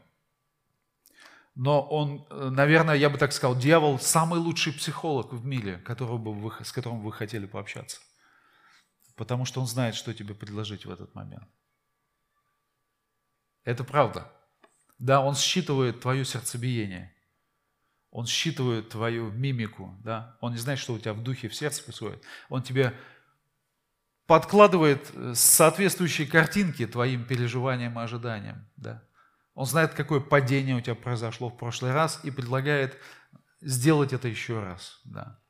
Но 1.57 1.83
он, 1.83 2.25
э, 2.31 2.51
наверное, 2.51 2.95
я 2.95 3.11
бы 3.11 3.19
так 3.19 3.33
сказал, 3.33 3.57
дьявол 3.57 3.99
самый 3.99 4.39
лучший 4.39 4.73
психолог 4.73 5.33
в 5.33 5.45
мире, 5.45 5.79
которого 5.79 6.17
бы 6.17 6.33
вы, 6.33 6.53
с 6.65 6.71
которым 6.71 7.01
вы 7.01 7.13
хотели 7.13 7.47
пообщаться 7.47 7.99
потому 9.19 9.45
что 9.45 9.61
он 9.61 9.67
знает, 9.67 9.95
что 9.95 10.15
тебе 10.15 10.35
предложить 10.35 10.87
в 10.87 10.91
этот 10.91 11.15
момент. 11.15 11.49
Это 13.65 13.85
правда. 13.85 14.33
Да, 14.99 15.21
он 15.21 15.35
считывает 15.35 16.01
твое 16.01 16.25
сердцебиение. 16.25 17.15
Он 18.11 18.27
считывает 18.27 18.89
твою 18.89 19.31
мимику, 19.31 19.95
да. 20.03 20.39
Он 20.41 20.53
не 20.53 20.59
знает, 20.59 20.79
что 20.79 20.95
у 20.95 20.99
тебя 20.99 21.13
в 21.13 21.23
духе, 21.23 21.49
в 21.49 21.55
сердце 21.55 21.83
происходит. 21.83 22.23
Он 22.49 22.63
тебе 22.63 22.95
подкладывает 24.27 25.11
э, 25.15 25.35
соответствующие 25.35 26.27
картинки 26.27 26.87
твоим 26.87 27.27
переживаниям 27.27 27.99
и 27.99 28.03
ожиданиям, 28.03 28.69
да. 28.77 29.03
Он 29.55 29.67
знает, 29.67 29.95
какое 29.95 30.21
падение 30.21 30.77
у 30.77 30.81
тебя 30.81 30.95
произошло 30.95 31.49
в 31.49 31.57
прошлый 31.57 31.93
раз 31.93 32.21
и 32.23 32.31
предлагает 32.31 32.97
сделать 33.61 34.13
это 34.13 34.29
еще 34.29 34.61
раз, 34.61 35.01
да. 35.05 35.41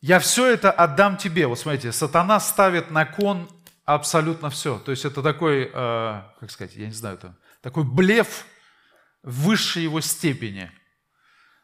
Я 0.00 0.20
все 0.20 0.46
это 0.46 0.70
отдам 0.70 1.16
тебе. 1.16 1.46
Вот 1.46 1.58
смотрите, 1.58 1.90
сатана 1.92 2.38
ставит 2.38 2.90
на 2.90 3.04
кон 3.04 3.48
абсолютно 3.84 4.48
все. 4.50 4.78
То 4.78 4.92
есть 4.92 5.04
это 5.04 5.22
такой, 5.22 5.70
э, 5.72 6.22
как 6.40 6.50
сказать, 6.50 6.76
я 6.76 6.86
не 6.86 6.92
знаю, 6.92 7.16
это 7.16 7.36
такой 7.62 7.84
блеф 7.84 8.46
в 9.22 9.46
высшей 9.46 9.82
его 9.82 10.00
степени. 10.00 10.70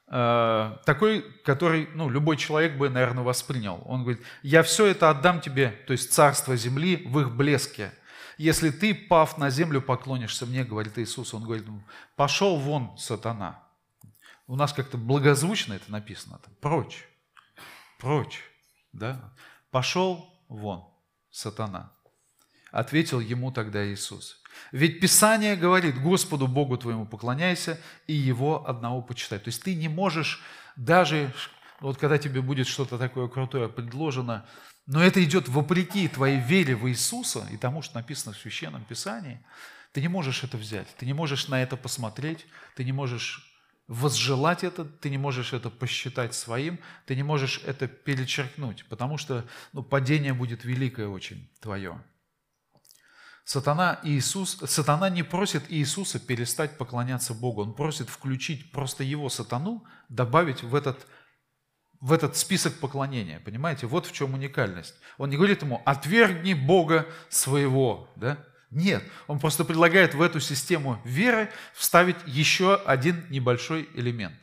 Э, 0.09 0.77
такой, 0.85 1.23
который 1.45 1.89
ну, 1.95 2.11
любой 2.11 2.37
человек 2.37 2.77
бы, 2.77 2.89
наверное, 2.89 3.23
воспринял. 3.23 3.83
Он 3.85 4.03
говорит, 4.03 4.23
я 4.43 4.65
все 4.65 4.87
это 4.87 5.11
отдам 5.11 5.41
тебе, 5.41 5.69
то 5.87 5.93
есть 5.93 6.13
царство 6.13 6.57
земли 6.57 7.05
в 7.07 7.21
их 7.21 7.31
блеске. 7.31 7.93
Если 8.37 8.71
ты, 8.71 8.97
пав 8.97 9.39
на 9.39 9.49
землю, 9.49 9.81
поклонишься 9.81 10.45
мне, 10.45 10.65
говорит 10.65 10.99
Иисус, 10.99 11.35
он 11.35 11.45
говорит, 11.45 11.67
пошел 12.17 12.57
вон, 12.57 12.99
сатана. 12.99 13.63
У 14.49 14.57
нас 14.57 14.73
как-то 14.73 14.99
благозвучно 14.99 15.75
это 15.75 15.93
написано, 15.93 16.41
прочь 16.61 17.07
прочь, 17.99 18.43
да? 18.93 19.33
Пошел 19.71 20.33
вон, 20.49 20.85
сатана. 21.31 21.93
Ответил 22.71 23.21
ему 23.21 23.53
тогда 23.53 23.87
Иисус. 23.87 24.43
Ведь 24.73 25.01
Писание 25.01 25.57
говорит, 25.57 26.01
Господу 26.01 26.47
Богу 26.47 26.77
твоему 26.77 27.07
поклоняйся 27.07 27.81
и 28.07 28.15
Его 28.15 28.69
одного 28.69 29.03
почитай. 29.03 29.39
То 29.39 29.49
есть 29.49 29.63
ты 29.63 29.75
не 29.75 29.89
можешь 29.89 30.43
даже, 30.77 31.33
вот 31.81 31.99
когда 31.99 32.19
тебе 32.19 32.41
будет 32.41 32.67
что-то 32.67 32.99
такое 32.99 33.29
крутое 33.29 33.69
предложено, 33.69 34.47
но 34.87 35.03
это 35.03 35.23
идет 35.25 35.49
вопреки 35.49 36.09
твоей 36.09 36.41
вере 36.41 36.77
в 36.77 36.89
Иисуса 36.89 37.47
и 37.51 37.57
тому, 37.57 37.83
что 37.83 37.97
написано 37.97 38.35
в 38.35 38.39
Священном 38.39 38.85
Писании, 38.85 39.45
ты 39.93 40.01
не 40.01 40.09
можешь 40.09 40.45
это 40.45 40.57
взять, 40.57 40.89
ты 40.97 41.07
не 41.07 41.13
можешь 41.13 41.49
на 41.49 41.63
это 41.63 41.77
посмотреть, 41.77 42.47
ты 42.75 42.85
не 42.85 42.93
можешь 42.93 43.54
возжелать 43.87 44.65
это, 44.65 44.85
ты 44.85 45.11
не 45.11 45.19
можешь 45.19 45.53
это 45.53 45.71
посчитать 45.71 46.35
своим, 46.35 46.79
ты 47.07 47.15
не 47.15 47.23
можешь 47.23 47.61
это 47.65 47.87
перечеркнуть, 47.87 48.87
потому 48.89 49.19
что 49.19 49.45
ну, 49.73 49.83
падение 49.83 50.33
будет 50.33 50.65
великое 50.65 51.09
очень 51.09 51.51
твое. 51.61 52.03
Сатана, 53.45 54.01
Иисус, 54.05 54.59
сатана 54.65 55.11
не 55.11 55.23
просит 55.23 55.65
Иисуса 55.69 56.19
перестать 56.19 56.79
поклоняться 56.79 57.35
Богу, 57.35 57.63
он 57.63 57.75
просит 57.75 58.09
включить 58.09 58.73
просто 58.73 59.05
его 59.05 59.29
сатану, 59.29 59.85
добавить 60.09 60.63
в 60.63 60.75
этот, 60.75 61.07
в 62.01 62.13
этот 62.13 62.39
список 62.39 62.81
поклонения. 62.81 63.41
Понимаете, 63.41 63.87
вот 63.87 64.07
в 64.07 64.13
чем 64.13 64.33
уникальность. 64.33 64.95
Он 65.19 65.29
не 65.29 65.37
говорит 65.37 65.61
ему, 65.61 65.83
отвергни 65.85 66.55
Бога 66.55 67.07
своего, 67.29 68.09
да? 68.17 68.43
Нет, 68.75 69.03
он 69.27 69.39
просто 69.39 69.65
предлагает 69.65 70.15
в 70.15 70.21
эту 70.21 70.41
систему 70.41 71.01
веры 71.05 71.49
вставить 71.75 72.17
еще 72.27 72.75
один 72.75 73.25
небольшой 73.31 73.89
элемент. 73.95 74.37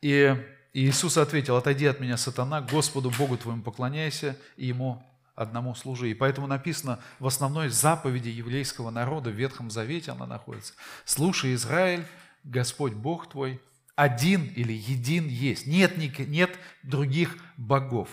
И 0.00 0.36
Иисус 0.72 1.16
ответил, 1.16 1.56
отойди 1.56 1.86
от 1.86 2.00
меня, 2.00 2.16
сатана, 2.16 2.60
Господу 2.60 3.10
Богу 3.10 3.36
твоему 3.36 3.62
поклоняйся 3.62 4.36
и 4.56 4.66
Ему 4.66 5.02
одному 5.34 5.74
служи. 5.74 6.10
И 6.10 6.14
поэтому 6.14 6.46
написано 6.46 6.98
в 7.18 7.26
основной 7.26 7.68
заповеди 7.68 8.28
еврейского 8.28 8.90
народа 8.90 9.30
в 9.30 9.34
Ветхом 9.34 9.70
Завете 9.70 10.12
она 10.12 10.26
находится. 10.26 10.74
«Слушай, 11.04 11.54
Израиль, 11.54 12.04
Господь 12.44 12.94
Бог 12.94 13.28
твой, 13.28 13.60
один 13.94 14.46
или 14.46 14.72
един 14.72 15.28
есть. 15.28 15.66
Нет, 15.66 15.96
нет 15.96 16.58
других 16.82 17.36
богов». 17.56 18.08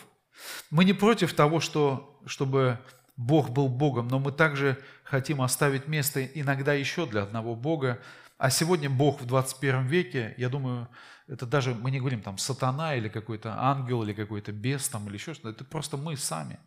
Мы 0.69 0.85
не 0.85 0.93
против 0.93 1.33
того, 1.33 1.59
что, 1.59 2.21
чтобы 2.25 2.79
Бог 3.17 3.49
был 3.49 3.67
Богом, 3.67 4.07
но 4.07 4.19
мы 4.19 4.31
также 4.31 4.77
хотим 5.09 5.41
оставить 5.41 5.87
место 5.87 6.23
иногда 6.23 6.73
еще 6.73 7.05
для 7.05 7.23
одного 7.23 7.55
Бога. 7.55 7.99
А 8.37 8.49
сегодня 8.49 8.89
Бог 8.89 9.21
в 9.21 9.25
21 9.25 9.87
веке, 9.87 10.33
я 10.37 10.49
думаю, 10.49 10.87
это 11.27 11.45
даже, 11.45 11.73
мы 11.73 11.91
не 11.91 11.99
говорим 11.99 12.21
там 12.21 12.37
сатана 12.37 12.95
или 12.95 13.09
какой-то 13.09 13.53
ангел 13.57 14.03
или 14.03 14.13
какой-то 14.13 14.51
бес 14.51 14.87
там 14.87 15.07
или 15.07 15.15
еще 15.15 15.33
что-то, 15.33 15.49
это 15.49 15.65
просто 15.65 15.97
мы 15.97 16.15
сами. 16.15 16.59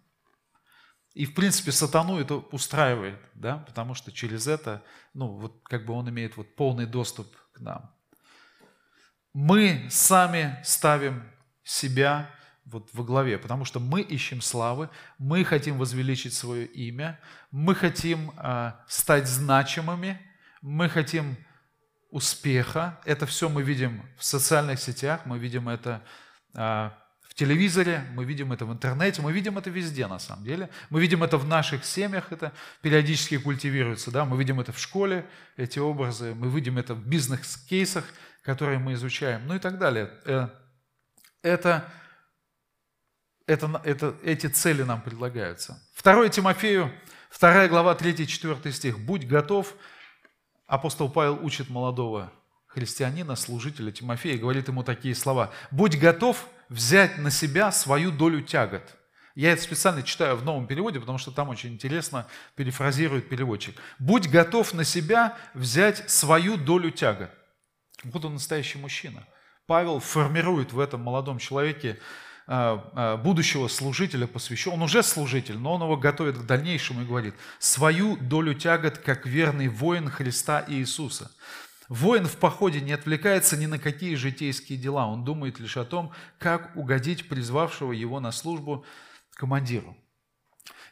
И, 1.14 1.24
в 1.24 1.35
принципе, 1.35 1.72
сатану 1.72 2.18
это 2.18 2.37
устраивает, 2.37 3.18
да, 3.35 3.59
потому 3.59 3.94
что 3.94 4.11
через 4.11 4.46
это, 4.46 4.83
ну, 5.14 5.28
вот 5.28 5.61
как 5.64 5.87
бы 5.87 5.92
он 5.94 6.09
имеет 6.09 6.37
вот 6.37 6.55
полный 6.57 6.87
доступ 6.87 7.35
к 7.52 7.61
нам. 7.61 7.94
Мы 9.35 9.87
сами 9.90 10.61
ставим 10.64 11.22
себя 11.64 12.31
вот 12.64 12.88
во 12.92 13.05
главе, 13.05 13.38
потому 13.38 13.64
что 13.64 13.81
мы 13.81 14.01
ищем 14.01 14.40
славы, 14.40 14.88
мы 15.18 15.44
хотим 15.44 15.79
возвеличить 15.79 16.35
свое 16.35 16.66
имя, 16.66 17.18
мы 17.51 17.75
хотим 17.75 18.33
э, 18.37 18.72
стать 18.87 19.29
значимыми, 19.29 20.20
мы 20.61 20.88
хотим 20.88 21.37
успеха. 22.11 23.01
Это 23.05 23.27
все 23.27 23.48
мы 23.48 23.62
видим 23.62 24.03
в 24.16 24.25
социальных 24.25 24.79
сетях, 24.81 25.22
мы 25.25 25.38
видим 25.38 25.68
это 25.68 26.03
э, 26.55 26.90
в 27.33 27.35
телевизоре, 27.35 28.05
мы 28.14 28.25
видим 28.25 28.53
это 28.53 28.66
в 28.66 28.72
интернете, 28.72 29.22
мы 29.22 29.33
видим 29.33 29.57
это 29.57 29.70
везде 29.70 30.07
на 30.07 30.18
самом 30.18 30.44
деле. 30.44 30.68
Мы 30.90 31.01
видим 31.01 31.22
это 31.22 31.38
в 31.38 31.46
наших 31.46 31.85
семьях, 31.85 32.31
это 32.31 32.53
периодически 32.83 33.38
культивируется, 33.38 34.11
да? 34.11 34.25
мы 34.25 34.37
видим 34.37 34.61
это 34.61 34.72
в 34.72 34.79
школе, 34.79 35.27
эти 35.57 35.79
образы, 35.79 36.35
мы 36.35 36.48
видим 36.48 36.77
это 36.79 36.94
в 36.94 37.07
бизнес-кейсах, 37.07 38.05
которые 38.42 38.79
мы 38.79 38.92
изучаем, 38.92 39.46
ну 39.46 39.55
и 39.55 39.59
так 39.59 39.79
далее. 39.79 40.11
Э, 40.27 40.48
это 41.42 41.90
это, 43.53 43.81
это, 43.85 44.15
эти 44.25 44.47
цели 44.47 44.83
нам 44.83 45.01
предлагаются. 45.01 45.81
2 46.03 46.29
Тимофею, 46.31 46.93
2 47.38 47.69
глава, 47.69 47.95
3-4 47.95 48.73
стих. 48.73 48.99
«Будь 48.99 49.27
готов». 49.27 49.75
Апостол 50.67 51.11
Павел 51.11 51.38
учит 51.45 51.69
молодого 51.69 52.33
христианина, 52.67 53.37
служителя 53.37 53.93
Тимофея, 53.93 54.38
говорит 54.38 54.69
ему 54.69 54.83
такие 54.83 55.15
слова. 55.15 55.51
«Будь 55.71 55.99
готов 55.99 56.49
взять 56.69 57.19
на 57.19 57.31
себя 57.31 57.71
свою 57.73 58.11
долю 58.11 58.43
тягот». 58.43 58.97
Я 59.35 59.53
это 59.53 59.62
специально 59.62 60.03
читаю 60.03 60.37
в 60.37 60.45
новом 60.45 60.67
переводе, 60.67 61.01
потому 61.01 61.17
что 61.17 61.31
там 61.31 61.49
очень 61.49 61.73
интересно 61.73 62.27
перефразирует 62.55 63.29
переводчик. 63.29 63.77
«Будь 63.99 64.29
готов 64.29 64.73
на 64.75 64.85
себя 64.85 65.37
взять 65.55 66.11
свою 66.11 66.57
долю 66.57 66.91
тягот». 66.91 67.31
Вот 68.05 68.25
он 68.25 68.35
настоящий 68.35 68.79
мужчина. 68.79 69.27
Павел 69.67 70.01
формирует 70.01 70.73
в 70.73 70.81
этом 70.81 71.01
молодом 71.03 71.38
человеке 71.38 71.99
будущего 72.46 73.68
служителя 73.68 74.26
посвящен, 74.26 74.72
он 74.72 74.83
уже 74.83 75.02
служитель, 75.02 75.59
но 75.59 75.74
он 75.74 75.83
его 75.83 75.96
готовит 75.96 76.38
к 76.38 76.44
дальнейшему 76.44 77.02
и 77.02 77.07
говорит, 77.07 77.35
свою 77.59 78.16
долю 78.16 78.55
тягот, 78.55 78.98
как 78.98 79.26
верный 79.26 79.68
воин 79.68 80.09
Христа 80.09 80.64
Иисуса. 80.68 81.31
Воин 81.88 82.26
в 82.26 82.37
походе 82.37 82.81
не 82.81 82.92
отвлекается 82.92 83.57
ни 83.57 83.66
на 83.66 83.78
какие 83.78 84.14
житейские 84.14 84.78
дела, 84.78 85.07
он 85.07 85.24
думает 85.24 85.61
лишь 85.61 85.76
о 85.76 85.85
том, 85.85 86.12
как 86.38 86.74
угодить 86.74 87.28
призвавшего 87.28 87.92
его 87.92 88.18
на 88.18 88.33
службу 88.33 88.85
командиру. 89.35 89.96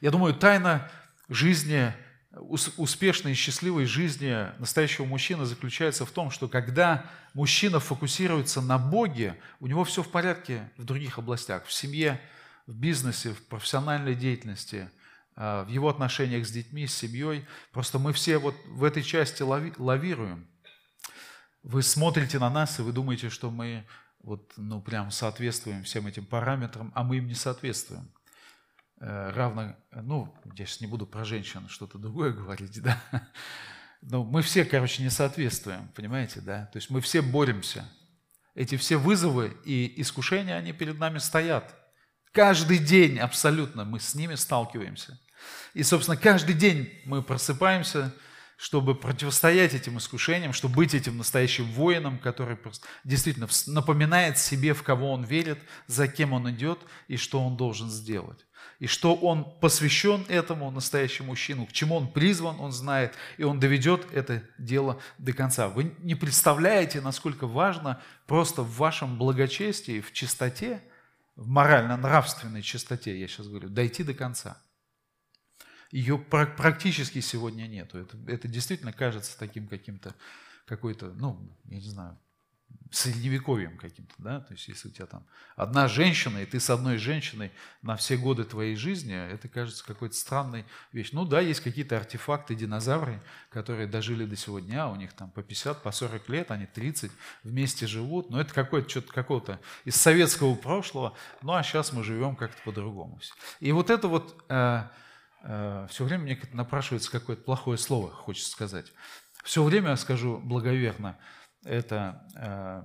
Я 0.01 0.11
думаю, 0.11 0.35
тайна 0.35 0.91
жизни 1.29 1.95
успешной 2.33 3.33
и 3.33 3.35
счастливой 3.35 3.87
жизни 3.87 4.47
настоящего 4.61 5.05
мужчины 5.05 5.45
заключается 5.45 6.07
в 6.07 6.11
том, 6.11 6.31
что 6.31 6.49
когда 6.49 7.07
мужчина 7.35 7.81
фокусируется 7.81 8.61
на 8.61 8.79
Боге, 8.79 9.37
у 9.59 9.67
него 9.67 9.85
все 9.85 10.03
в 10.03 10.11
порядке 10.11 10.71
в 10.77 10.85
других 10.85 11.19
областях, 11.19 11.65
в 11.65 11.73
семье, 11.73 12.21
в 12.67 12.75
бизнесе, 12.75 13.33
в 13.33 13.43
профессиональной 13.47 14.15
деятельности, 14.15 14.91
а, 15.35 15.65
в 15.65 15.69
его 15.69 15.89
отношениях 15.89 16.47
с 16.47 16.51
детьми, 16.51 16.87
с 16.87 16.95
семьей. 16.95 17.47
Просто 17.73 17.99
мы 17.99 18.13
все 18.13 18.39
вот 18.39 18.55
в 18.67 18.85
этой 18.85 19.03
части 19.03 19.43
лави, 19.43 19.73
лавируем. 19.77 20.47
Вы 21.65 21.83
смотрите 21.83 22.39
на 22.39 22.49
нас, 22.49 22.79
и 22.79 22.83
вы 22.83 22.93
думаете, 22.93 23.29
что 23.29 23.51
мы 23.51 23.85
вот, 24.23 24.53
ну, 24.57 24.81
прям 24.81 25.11
соответствуем 25.11 25.83
всем 25.83 26.07
этим 26.07 26.27
параметрам, 26.27 26.93
а 26.95 27.03
мы 27.03 27.17
им 27.17 27.27
не 27.27 27.35
соответствуем. 27.35 28.09
Э, 29.01 29.31
равно, 29.35 29.75
ну, 29.93 30.35
я 30.57 30.67
сейчас 30.67 30.83
не 30.83 30.87
буду 30.87 31.07
про 31.07 31.25
женщин 31.25 31.67
что-то 31.69 31.97
другое 31.97 32.33
говорить, 32.33 32.83
да, 32.83 33.01
но 34.03 34.25
мы 34.25 34.43
все, 34.43 34.65
короче, 34.65 35.03
не 35.03 35.09
соответствуем, 35.09 35.89
понимаете, 35.95 36.43
да, 36.43 36.67
то 36.67 36.77
есть 36.77 36.91
мы 36.91 37.01
все 37.01 37.23
боремся. 37.23 37.89
Эти 38.55 38.77
все 38.77 38.99
вызовы 38.99 39.57
и 39.65 40.01
искушения, 40.03 40.57
они 40.57 40.73
перед 40.73 40.99
нами 40.99 41.17
стоят. 41.17 41.75
Каждый 42.33 42.79
день 42.79 43.19
абсолютно 43.19 43.85
мы 43.85 44.01
с 44.01 44.15
ними 44.15 44.35
сталкиваемся. 44.35 45.19
И, 45.73 45.83
собственно, 45.83 46.17
каждый 46.17 46.55
день 46.55 46.93
мы 47.07 47.23
просыпаемся, 47.23 48.13
чтобы 48.61 48.95
противостоять 48.95 49.73
этим 49.73 49.97
искушениям, 49.97 50.53
чтобы 50.53 50.75
быть 50.75 50.95
этим 50.95 51.17
настоящим 51.17 51.65
воином, 51.73 52.19
который 52.19 52.59
действительно 53.05 53.49
напоминает 53.67 54.37
себе, 54.37 54.75
в 54.75 54.83
кого 54.83 55.13
он 55.13 55.25
верит, 55.25 55.59
за 55.87 56.09
кем 56.09 56.35
он 56.35 56.51
идет 56.51 56.79
и 57.09 57.17
что 57.17 57.43
он 57.43 57.57
должен 57.57 57.89
сделать 57.89 58.45
и 58.79 58.87
что 58.87 59.15
он 59.15 59.45
посвящен 59.61 60.25
этому 60.29 60.71
настоящему 60.71 61.29
мужчину, 61.29 61.67
к 61.67 61.73
чему 61.73 61.97
он 61.97 62.09
призван, 62.13 62.61
он 62.61 62.73
знает, 62.73 63.15
и 63.37 63.45
он 63.45 63.61
доведет 63.61 64.07
это 64.13 64.43
дело 64.59 65.01
до 65.19 65.33
конца. 65.33 65.69
Вы 65.69 65.95
не 65.99 66.15
представляете, 66.15 67.01
насколько 67.01 67.47
важно 67.47 68.01
просто 68.27 68.63
в 68.63 68.77
вашем 68.77 69.19
благочестии, 69.19 70.01
в 70.01 70.13
чистоте, 70.13 70.83
в 71.37 71.47
морально-нравственной 71.49 72.63
чистоте, 72.63 73.19
я 73.19 73.29
сейчас 73.29 73.49
говорю, 73.49 73.69
дойти 73.69 74.03
до 74.03 74.15
конца. 74.15 74.59
Ее 75.91 76.19
практически 76.19 77.21
сегодня 77.21 77.67
нету. 77.67 77.99
Это, 77.99 78.17
это 78.27 78.49
действительно 78.49 78.93
кажется 78.93 79.39
таким 79.39 79.67
каким-то, 79.67 80.15
какой-то, 80.67 81.13
ну, 81.15 81.39
я 81.65 81.79
не 81.79 81.89
знаю, 81.89 82.19
средневековьем 82.93 83.77
каким-то, 83.77 84.15
да, 84.19 84.41
то 84.41 84.53
есть 84.53 84.67
если 84.67 84.89
у 84.89 84.91
тебя 84.91 85.07
там 85.07 85.25
одна 85.55 85.87
женщина, 85.87 86.39
и 86.39 86.47
ты 86.47 86.59
с 86.59 86.71
одной 86.71 86.97
женщиной 86.97 87.53
на 87.83 87.97
все 87.97 88.17
годы 88.17 88.43
твоей 88.45 88.75
жизни, 88.75 89.15
это 89.15 89.49
кажется 89.49 89.85
какой-то 89.85 90.17
странной 90.17 90.65
вещь. 90.93 91.11
Ну 91.13 91.25
да, 91.25 91.41
есть 91.41 91.61
какие-то 91.61 91.97
артефакты, 91.97 92.57
динозавры, 92.57 93.23
которые 93.49 93.87
дожили 93.87 94.25
до 94.25 94.35
сегодня, 94.35 94.87
у 94.87 94.97
них 94.97 95.13
там 95.13 95.31
по 95.31 95.43
50, 95.43 95.83
по 95.85 95.93
40 95.93 96.29
лет, 96.31 96.51
они 96.51 96.67
30 96.67 97.13
вместе 97.45 97.87
живут, 97.87 98.29
но 98.31 98.41
это 98.41 98.53
какое-то 98.53 98.89
что-то 98.89 99.13
какого-то 99.13 99.61
из 99.85 99.95
советского 99.95 100.57
прошлого, 100.57 101.17
ну 101.43 101.53
а 101.53 101.63
сейчас 101.63 101.93
мы 101.93 102.03
живем 102.03 102.35
как-то 102.35 102.61
по-другому. 102.65 103.21
И 103.61 103.71
вот 103.71 103.91
это 103.91 104.09
вот 104.09 104.45
э, 104.49 104.83
все 105.43 106.05
время 106.05 106.25
мне 106.25 106.41
напрашивается 106.53 107.11
какое-то 107.11 107.43
плохое 107.43 107.79
слово, 107.79 108.11
хочется 108.11 108.51
сказать. 108.51 108.93
Все 109.43 109.63
время, 109.63 109.97
скажу 109.97 110.39
благоверно, 110.39 111.19
это, 111.65 112.27
э, 112.37 112.83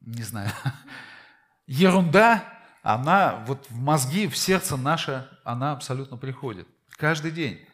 не 0.00 0.22
знаю, 0.22 0.50
ерунда, 1.66 2.44
она 2.82 3.44
вот 3.46 3.66
в 3.70 3.76
мозги, 3.76 4.28
в 4.28 4.36
сердце 4.36 4.76
наше, 4.76 5.28
она 5.44 5.72
абсолютно 5.72 6.16
приходит. 6.16 6.68
Каждый 6.96 7.30
день. 7.30 7.66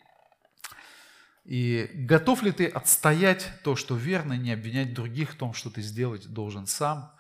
И 1.45 1.91
готов 1.93 2.43
ли 2.43 2.53
ты 2.53 2.67
отстоять 2.67 3.51
то, 3.63 3.77
что 3.77 3.97
верно, 3.97 4.33
не 4.35 4.53
обвинять 4.53 4.95
других 4.95 5.33
в 5.33 5.37
том, 5.37 5.53
что 5.53 5.71
ты 5.71 5.83
сделать 5.83 6.27
должен 6.29 6.67
сам? 6.67 7.13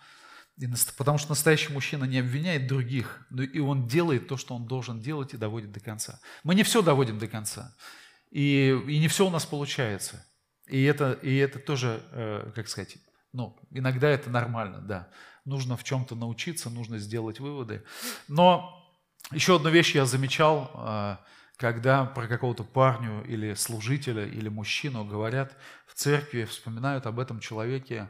Потому 0.96 1.18
что 1.18 1.30
настоящий 1.30 1.72
мужчина 1.72 2.04
не 2.04 2.18
обвиняет 2.18 2.68
других, 2.68 3.26
но 3.30 3.42
и 3.42 3.58
он 3.58 3.88
делает 3.88 4.28
то, 4.28 4.36
что 4.36 4.54
он 4.54 4.66
должен 4.66 5.00
делать 5.00 5.34
и 5.34 5.36
доводит 5.36 5.72
до 5.72 5.80
конца. 5.80 6.20
Мы 6.44 6.54
не 6.54 6.62
все 6.62 6.80
доводим 6.80 7.18
до 7.18 7.26
конца. 7.26 7.74
И, 8.30 8.76
и 8.86 8.98
не 8.98 9.08
все 9.08 9.26
у 9.26 9.30
нас 9.30 9.46
получается. 9.46 10.24
И 10.66 10.82
это, 10.84 11.12
и 11.12 11.36
это 11.36 11.58
тоже, 11.58 12.02
э, 12.12 12.52
как 12.54 12.68
сказать, 12.68 12.96
ну, 13.32 13.58
иногда 13.70 14.08
это 14.08 14.30
нормально, 14.30 14.80
да. 14.80 15.08
Нужно 15.44 15.76
в 15.76 15.84
чем-то 15.84 16.14
научиться, 16.14 16.70
нужно 16.70 16.98
сделать 16.98 17.40
выводы. 17.40 17.84
Но 18.28 18.80
еще 19.32 19.56
одну 19.56 19.70
вещь 19.70 19.94
я 19.94 20.06
замечал, 20.06 20.70
э, 20.74 21.16
когда 21.56 22.04
про 22.04 22.26
какого-то 22.26 22.64
парню 22.64 23.24
или 23.24 23.54
служителя 23.54 24.26
или 24.26 24.48
мужчину 24.48 25.04
говорят 25.04 25.56
в 25.86 25.94
церкви, 25.94 26.44
вспоминают 26.44 27.06
об 27.06 27.18
этом 27.18 27.40
человеке 27.40 28.08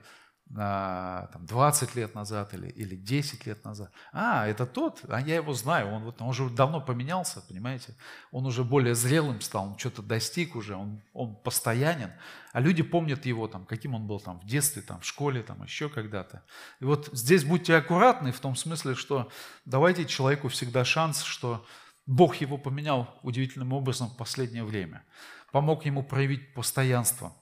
там, 0.52 1.46
20 1.46 1.94
лет 1.96 2.14
назад 2.14 2.54
или, 2.54 2.68
или 2.68 2.94
10 2.94 3.46
лет 3.46 3.64
назад. 3.64 3.90
А, 4.12 4.46
это 4.46 4.66
тот, 4.66 5.00
а 5.08 5.20
я 5.20 5.36
его 5.36 5.52
знаю, 5.54 5.88
он, 5.88 6.04
вот, 6.04 6.20
он 6.20 6.28
уже 6.28 6.48
давно 6.48 6.80
поменялся, 6.80 7.40
понимаете? 7.40 7.94
Он 8.30 8.46
уже 8.46 8.62
более 8.62 8.94
зрелым 8.94 9.40
стал, 9.40 9.68
он 9.68 9.78
что-то 9.78 10.02
достиг 10.02 10.54
уже, 10.54 10.76
он, 10.76 11.02
он 11.12 11.34
постоянен. 11.34 12.12
А 12.52 12.60
люди 12.60 12.82
помнят 12.82 13.26
его, 13.26 13.48
там, 13.48 13.64
каким 13.64 13.94
он 13.94 14.06
был 14.06 14.20
там, 14.20 14.38
в 14.38 14.46
детстве, 14.46 14.82
там, 14.82 15.00
в 15.00 15.06
школе, 15.06 15.42
там, 15.42 15.62
еще 15.64 15.88
когда-то. 15.88 16.44
И 16.80 16.84
вот 16.84 17.08
здесь 17.12 17.42
будьте 17.42 17.74
аккуратны 17.74 18.30
в 18.30 18.38
том 18.38 18.54
смысле, 18.54 18.94
что 18.94 19.30
давайте 19.64 20.04
человеку 20.04 20.48
всегда 20.48 20.84
шанс, 20.84 21.22
что 21.22 21.66
Бог 22.06 22.36
его 22.36 22.58
поменял 22.58 23.18
удивительным 23.22 23.72
образом 23.72 24.08
в 24.08 24.16
последнее 24.16 24.62
время. 24.62 25.04
Помог 25.50 25.84
ему 25.86 26.02
проявить 26.04 26.54
постоянство, 26.54 27.32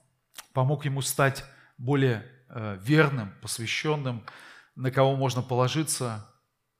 помог 0.53 0.85
ему 0.85 1.01
стать 1.01 1.43
более 1.77 2.25
верным, 2.55 3.33
посвященным, 3.41 4.23
на 4.75 4.91
кого 4.91 5.15
можно 5.15 5.41
положиться, 5.41 6.27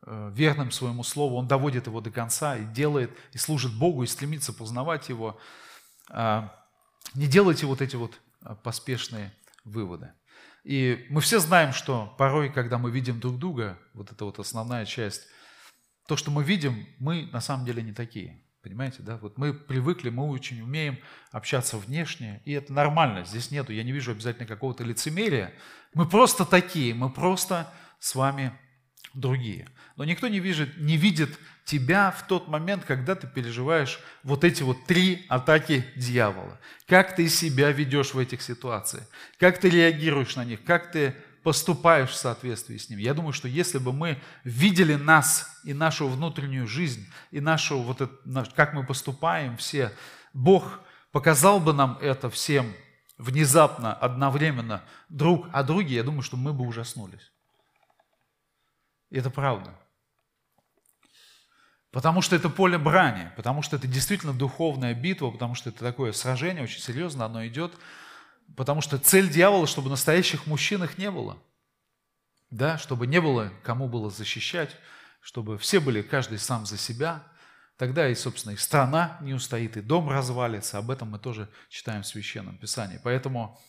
э, 0.05 0.31
верным 0.33 0.71
своему 0.71 1.03
слову. 1.03 1.35
Он 1.35 1.47
доводит 1.47 1.87
его 1.87 2.01
до 2.01 2.11
конца 2.11 2.57
и 2.57 2.65
делает, 2.65 3.11
и 3.31 3.37
служит 3.37 3.73
Богу, 3.77 4.03
и 4.03 4.07
стремится 4.07 4.53
познавать 4.53 5.09
его. 5.09 5.39
А, 6.09 6.53
не 7.13 7.27
делайте 7.27 7.65
вот 7.65 7.81
эти 7.81 7.95
вот 7.95 8.19
а, 8.41 8.55
поспешные 8.55 9.33
выводы. 9.63 10.11
И 10.63 11.05
мы 11.09 11.21
все 11.21 11.39
знаем, 11.39 11.73
что 11.73 12.13
порой, 12.17 12.51
когда 12.51 12.77
мы 12.77 12.89
видим 12.89 13.19
друг 13.19 13.37
друга, 13.37 13.77
вот 13.93 14.11
это 14.11 14.25
вот 14.25 14.39
основная 14.39 14.85
часть, 14.85 15.27
то, 16.07 16.15
что 16.15 16.31
мы 16.31 16.43
видим, 16.43 16.87
мы 16.99 17.29
на 17.31 17.41
самом 17.41 17.65
деле 17.65 17.81
не 17.81 17.93
такие. 17.93 18.43
Понимаете, 18.63 19.03
да? 19.03 19.17
Вот 19.17 19.37
мы 19.37 19.53
привыкли, 19.53 20.09
мы 20.09 20.25
очень 20.29 20.61
умеем 20.61 20.97
общаться 21.31 21.77
внешне, 21.77 22.41
и 22.45 22.53
это 22.53 22.71
нормально. 22.71 23.25
Здесь 23.25 23.51
нету, 23.51 23.73
я 23.73 23.83
не 23.83 23.91
вижу 23.91 24.11
обязательно 24.11 24.47
какого-то 24.47 24.85
лицемерия. 24.85 25.53
Мы 25.93 26.07
просто 26.07 26.45
такие, 26.45 26.93
мы 26.93 27.09
просто 27.09 27.69
с 27.99 28.15
вами 28.15 28.57
другие. 29.13 29.67
Но 29.97 30.05
никто 30.05 30.29
не 30.29 30.39
видит, 30.39 30.77
не 30.77 30.95
видит 30.95 31.37
тебя 31.65 32.11
в 32.11 32.25
тот 32.25 32.47
момент, 32.47 32.85
когда 32.85 33.15
ты 33.15 33.27
переживаешь 33.27 33.99
вот 34.23 34.45
эти 34.45 34.63
вот 34.63 34.85
три 34.85 35.25
атаки 35.27 35.85
дьявола. 35.97 36.57
Как 36.87 37.17
ты 37.17 37.27
себя 37.27 37.69
ведешь 37.71 38.13
в 38.13 38.17
этих 38.17 38.41
ситуациях, 38.41 39.03
как 39.39 39.59
ты 39.59 39.69
реагируешь 39.69 40.37
на 40.37 40.45
них, 40.45 40.63
как 40.63 40.89
ты 40.89 41.15
поступаешь 41.43 42.09
в 42.09 42.15
соответствии 42.15 42.77
с 42.77 42.89
ним. 42.89 42.99
Я 42.99 43.13
думаю, 43.13 43.33
что 43.33 43.47
если 43.47 43.77
бы 43.77 43.93
мы 43.93 44.21
видели 44.43 44.95
нас 44.95 45.59
и 45.63 45.73
нашу 45.73 46.07
внутреннюю 46.07 46.67
жизнь, 46.67 47.05
и 47.31 47.39
нашу 47.39 47.81
вот 47.81 48.01
это, 48.01 48.45
как 48.55 48.73
мы 48.73 48.85
поступаем 48.85 49.57
все, 49.57 49.91
Бог 50.33 50.79
показал 51.11 51.59
бы 51.59 51.73
нам 51.73 51.97
это 52.01 52.29
всем 52.29 52.73
внезапно, 53.17 53.93
одновременно, 53.93 54.83
друг 55.09 55.47
о 55.53 55.63
друге, 55.63 55.95
я 55.95 56.03
думаю, 56.03 56.23
что 56.23 56.37
мы 56.37 56.53
бы 56.53 56.65
ужаснулись. 56.65 57.31
И 59.09 59.17
это 59.17 59.29
правда. 59.29 59.77
Потому 61.91 62.21
что 62.21 62.35
это 62.35 62.49
поле 62.49 62.79
брани, 62.79 63.31
потому 63.35 63.61
что 63.61 63.75
это 63.75 63.87
действительно 63.87 64.33
духовная 64.33 64.95
битва, 64.95 65.29
потому 65.29 65.53
что 65.53 65.69
это 65.69 65.79
такое 65.79 66.11
сражение, 66.11 66.63
очень 66.63 66.81
серьезно 66.81 67.25
оно 67.25 67.45
идет, 67.45 67.73
потому 68.55 68.81
что 68.81 68.97
цель 68.97 69.29
дьявола, 69.29 69.67
чтобы 69.67 69.89
настоящих 69.89 70.47
мужчин 70.47 70.83
их 70.83 70.97
не 70.97 71.11
было. 71.11 71.37
Да, 72.49 72.77
чтобы 72.77 73.07
не 73.07 73.19
было 73.19 73.51
кому 73.63 73.87
было 73.87 74.09
защищать, 74.09 74.75
чтобы 75.21 75.57
все 75.57 75.79
были 75.79 76.01
каждый 76.01 76.37
сам 76.37 76.65
за 76.65 76.77
себя. 76.77 77.23
Тогда 77.77 78.07
и, 78.07 78.15
собственно, 78.15 78.53
и 78.53 78.57
страна 78.57 79.17
не 79.21 79.33
устоит, 79.33 79.77
и 79.77 79.81
дом 79.81 80.09
развалится. 80.09 80.77
Об 80.77 80.91
этом 80.91 81.09
мы 81.09 81.19
тоже 81.19 81.49
читаем 81.69 82.03
в 82.03 82.07
Священном 82.07 82.57
Писании. 82.57 82.99
Поэтому 83.03 83.59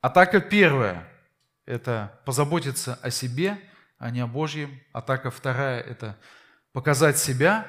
атака 0.00 0.40
первая– 0.40 1.08
это 1.64 2.20
позаботиться 2.24 2.98
о 3.02 3.10
себе– 3.10 3.58
а 3.98 4.10
не 4.10 4.20
о 4.20 4.26
Божьем. 4.26 4.80
Атака 4.92 5.30
вторая– 5.30 5.80
это 5.82 6.18
показать 6.72 7.18
себя, 7.18 7.66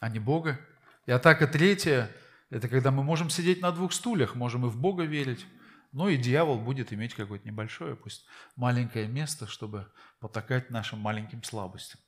а 0.00 0.08
не 0.08 0.18
Бога. 0.18 0.58
И 1.06 1.12
атака 1.12 1.46
третья– 1.46 2.10
это 2.50 2.68
когда 2.68 2.90
мы 2.90 3.02
можем 3.02 3.30
сидеть 3.30 3.60
на 3.60 3.72
двух 3.72 3.92
стульях, 3.92 4.34
можем 4.34 4.66
и 4.66 4.68
в 4.68 4.78
Бога 4.78 5.04
верить, 5.04 5.46
но 5.92 6.08
и 6.08 6.16
дьявол 6.16 6.58
будет 6.58 6.92
иметь 6.92 7.14
какое-то 7.14 7.46
небольшое, 7.46 7.96
пусть 7.96 8.26
маленькое 8.56 9.08
место, 9.08 9.46
чтобы 9.46 9.90
потакать 10.20 10.70
нашим 10.70 10.98
маленьким 10.98 11.42
слабостям. 11.42 12.00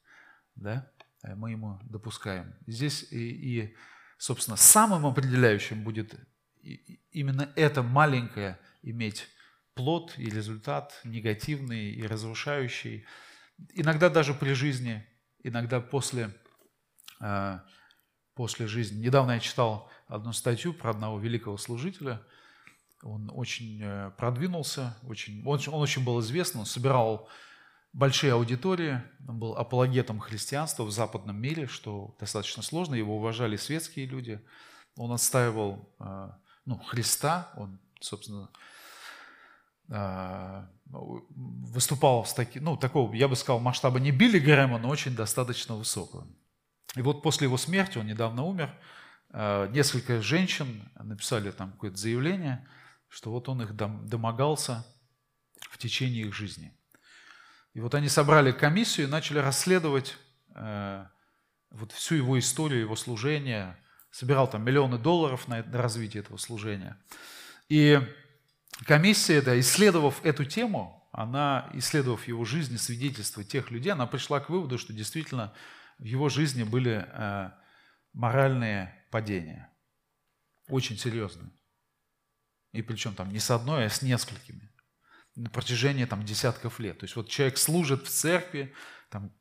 Да? 0.55 0.91
Э, 1.22 1.34
мы 1.34 1.53
ему 1.53 1.78
допускаем. 1.82 2.55
Здесь 2.66 3.07
и, 3.11 3.16
и 3.18 3.76
собственно, 4.18 4.57
самым 4.57 5.07
определяющим 5.07 5.82
будет 5.82 6.14
именно 7.11 7.51
это 7.57 7.82
маленькое 7.82 8.59
иметь 8.82 9.28
плод 9.74 10.14
и 10.18 10.26
результат 10.26 11.01
негативный 11.05 11.91
и 11.91 12.07
разрушающий. 12.07 13.07
Иногда 13.72 14.11
даже 14.11 14.34
при 14.34 14.53
жизни, 14.53 15.07
иногда 15.43 15.80
после, 15.80 16.34
э, 17.20 17.61
после 18.41 18.66
жизни. 18.66 19.05
Недавно 19.05 19.32
я 19.32 19.38
читал 19.38 19.91
одну 20.07 20.32
статью 20.32 20.72
про 20.72 20.93
одного 20.93 21.18
великого 21.18 21.59
служителя. 21.59 22.22
Он 23.03 23.30
очень 23.34 23.82
э, 23.82 24.12
продвинулся, 24.16 24.97
очень, 25.07 25.43
он, 25.45 25.61
он 25.66 25.82
очень 25.82 26.03
был 26.03 26.18
известен, 26.20 26.61
он 26.61 26.64
собирал 26.64 27.28
большие 27.93 28.32
аудитории, 28.32 29.03
он 29.28 29.38
был 29.38 29.57
апологетом 29.57 30.20
христианства 30.20 30.84
в 30.84 30.91
западном 30.91 31.36
мире, 31.36 31.66
что 31.66 32.16
достаточно 32.18 32.62
сложно, 32.62 32.95
его 32.95 33.16
уважали 33.16 33.57
светские 33.57 34.07
люди. 34.07 34.41
Он 34.97 35.12
отстаивал 35.12 35.91
э, 35.99 36.30
ну, 36.64 36.78
Христа, 36.78 37.53
он, 37.59 37.78
собственно, 38.01 38.49
а, 39.91 40.66
выступал 40.86 42.24
с 42.24 42.32
таким, 42.32 42.64
ну, 42.64 42.78
такого, 42.78 43.12
я 43.12 43.28
бы 43.28 43.36
сказал, 43.36 43.61
масштаба 43.61 44.01
не 44.01 44.12
Билли 44.12 44.38
Грэма, 44.38 44.78
но 44.78 44.88
очень 44.88 45.14
достаточно 45.14 45.74
высокого. 45.74 46.26
И 46.97 47.03
вот 47.03 47.22
после 47.22 47.47
его 47.47 47.57
смерти, 47.57 47.99
он 47.99 48.07
недавно 48.07 48.43
умер, 48.43 48.74
а, 49.30 49.68
несколько 49.68 50.20
женщин 50.20 50.91
написали 50.97 51.51
там 51.51 51.72
какое-то 51.72 51.97
заявление, 51.97 52.66
что 53.09 53.30
вот 53.30 53.49
он 53.49 53.62
их 53.62 53.74
домогался 53.74 54.84
в 55.70 55.78
течение 55.78 56.22
их 56.26 56.34
жизни. 56.34 56.76
И 57.74 57.80
вот 57.80 57.95
они 57.95 58.09
собрали 58.09 58.51
комиссию 58.51 59.07
и 59.07 59.11
начали 59.11 59.38
расследовать 59.38 60.16
а, 60.55 61.11
вот 61.70 61.93
всю 61.93 62.16
его 62.16 62.38
историю, 62.38 62.80
его 62.80 62.97
служение, 62.97 63.76
собирал 64.11 64.51
там 64.51 64.64
миллионы 64.64 64.99
долларов 64.99 65.47
на 65.47 65.62
развитие 65.72 66.22
этого 66.22 66.36
служения. 66.36 66.97
И 67.68 68.01
комиссия, 68.86 69.36
эта, 69.36 69.59
исследовав 69.61 70.24
эту 70.24 70.45
тему, 70.45 71.09
она, 71.12 71.68
исследовав 71.74 72.26
его 72.26 72.45
жизнь 72.45 72.74
и 72.74 72.78
свидетельства 72.78 73.45
тех 73.45 73.70
людей, 73.70 73.93
она 73.93 74.07
пришла 74.07 74.41
к 74.41 74.51
выводу, 74.51 74.78
что 74.78 74.93
действительно 74.93 75.53
в 76.01 76.05
его 76.05 76.29
жизни 76.29 76.63
были 76.63 77.07
э, 77.07 77.51
моральные 78.13 79.07
падения. 79.11 79.71
Очень 80.69 80.97
серьезные. 80.97 81.51
И 82.73 82.83
причем 82.83 83.15
там 83.15 83.31
не 83.31 83.39
с 83.39 83.51
одной, 83.51 83.87
а 83.87 83.91
с 83.91 84.03
несколькими. 84.03 84.71
На 85.37 85.51
протяжении 85.51 86.07
там, 86.07 86.25
десятков 86.25 86.81
лет. 86.81 86.99
То 86.99 87.05
есть 87.05 87.17
вот 87.17 87.29
человек 87.29 87.59
служит 87.59 88.07
в 88.07 88.09
церкви, 88.09 88.75
там, 89.11 89.33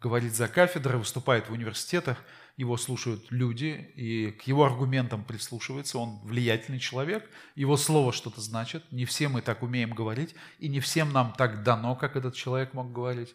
говорит 0.00 0.34
за 0.34 0.48
кафедрой, 0.48 0.98
выступает 0.98 1.48
в 1.48 1.52
университетах– 1.52 2.22
его 2.56 2.78
слушают 2.78 3.26
люди, 3.30 3.92
и 3.96 4.30
к 4.30 4.42
его 4.44 4.64
аргументам 4.64 5.24
прислушиваются, 5.24 5.98
он 5.98 6.20
влиятельный 6.22 6.80
человек, 6.80 7.28
его 7.54 7.76
слово 7.76 8.12
что-то 8.12 8.40
значит, 8.40 8.90
не 8.90 9.04
все 9.04 9.28
мы 9.28 9.42
так 9.42 9.62
умеем 9.62 9.92
говорить, 9.92 10.34
и 10.58 10.68
не 10.68 10.80
всем 10.80 11.12
нам 11.12 11.34
так 11.36 11.62
дано, 11.62 11.96
как 11.96 12.16
этот 12.16 12.34
человек 12.34 12.72
мог 12.72 12.92
говорить. 12.92 13.34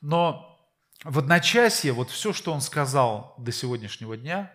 Но 0.00 0.51
в 1.04 1.18
одночасье 1.18 1.92
вот 1.92 2.10
все, 2.10 2.32
что 2.32 2.52
он 2.52 2.60
сказал 2.60 3.34
до 3.38 3.52
сегодняшнего 3.52 4.16
дня, 4.16 4.52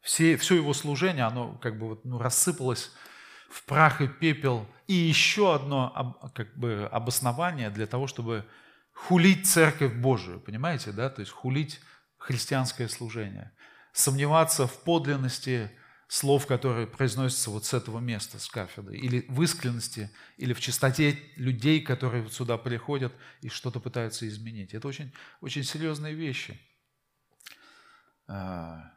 все, 0.00 0.36
все 0.36 0.56
его 0.56 0.74
служение, 0.74 1.24
оно 1.24 1.56
как 1.58 1.78
бы 1.78 1.88
вот, 1.88 2.04
ну, 2.04 2.18
рассыпалось 2.18 2.90
в 3.48 3.64
прах 3.64 4.00
и 4.00 4.08
пепел. 4.08 4.66
И 4.86 4.94
еще 4.94 5.54
одно 5.54 6.18
как 6.34 6.54
бы, 6.56 6.88
обоснование 6.92 7.70
для 7.70 7.86
того, 7.86 8.06
чтобы 8.06 8.44
хулить 8.92 9.48
Церковь 9.48 9.94
Божию, 9.94 10.40
понимаете, 10.40 10.92
да, 10.92 11.08
то 11.08 11.20
есть 11.20 11.32
хулить 11.32 11.80
христианское 12.18 12.88
служение. 12.88 13.52
Сомневаться 13.92 14.66
в 14.66 14.82
подлинности 14.82 15.70
слов, 16.14 16.46
которые 16.46 16.86
произносятся 16.86 17.50
вот 17.50 17.64
с 17.64 17.74
этого 17.74 17.98
места, 17.98 18.38
с 18.38 18.46
кафедры, 18.46 18.96
или 18.96 19.26
в 19.28 19.42
искренности, 19.42 20.10
или 20.36 20.52
в 20.52 20.60
чистоте 20.60 21.18
людей, 21.34 21.80
которые 21.80 22.22
вот 22.22 22.32
сюда 22.32 22.56
приходят 22.56 23.12
и 23.40 23.48
что-то 23.48 23.80
пытаются 23.80 24.28
изменить. 24.28 24.74
Это 24.74 24.86
очень, 24.86 25.12
очень 25.40 25.64
серьезные 25.64 26.14
вещи. 26.14 26.60
А, 28.28 28.92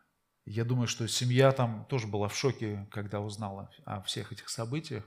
я 0.45 0.63
думаю, 0.63 0.87
что 0.87 1.07
семья 1.07 1.51
там 1.51 1.87
тоже 1.89 2.05
была 2.05 2.27
в 2.27 2.37
шоке, 2.37 2.87
когда 2.91 3.19
узнала 3.19 3.71
о 3.83 4.03
всех 4.03 4.31
этих 4.31 4.47
событиях. 4.47 5.03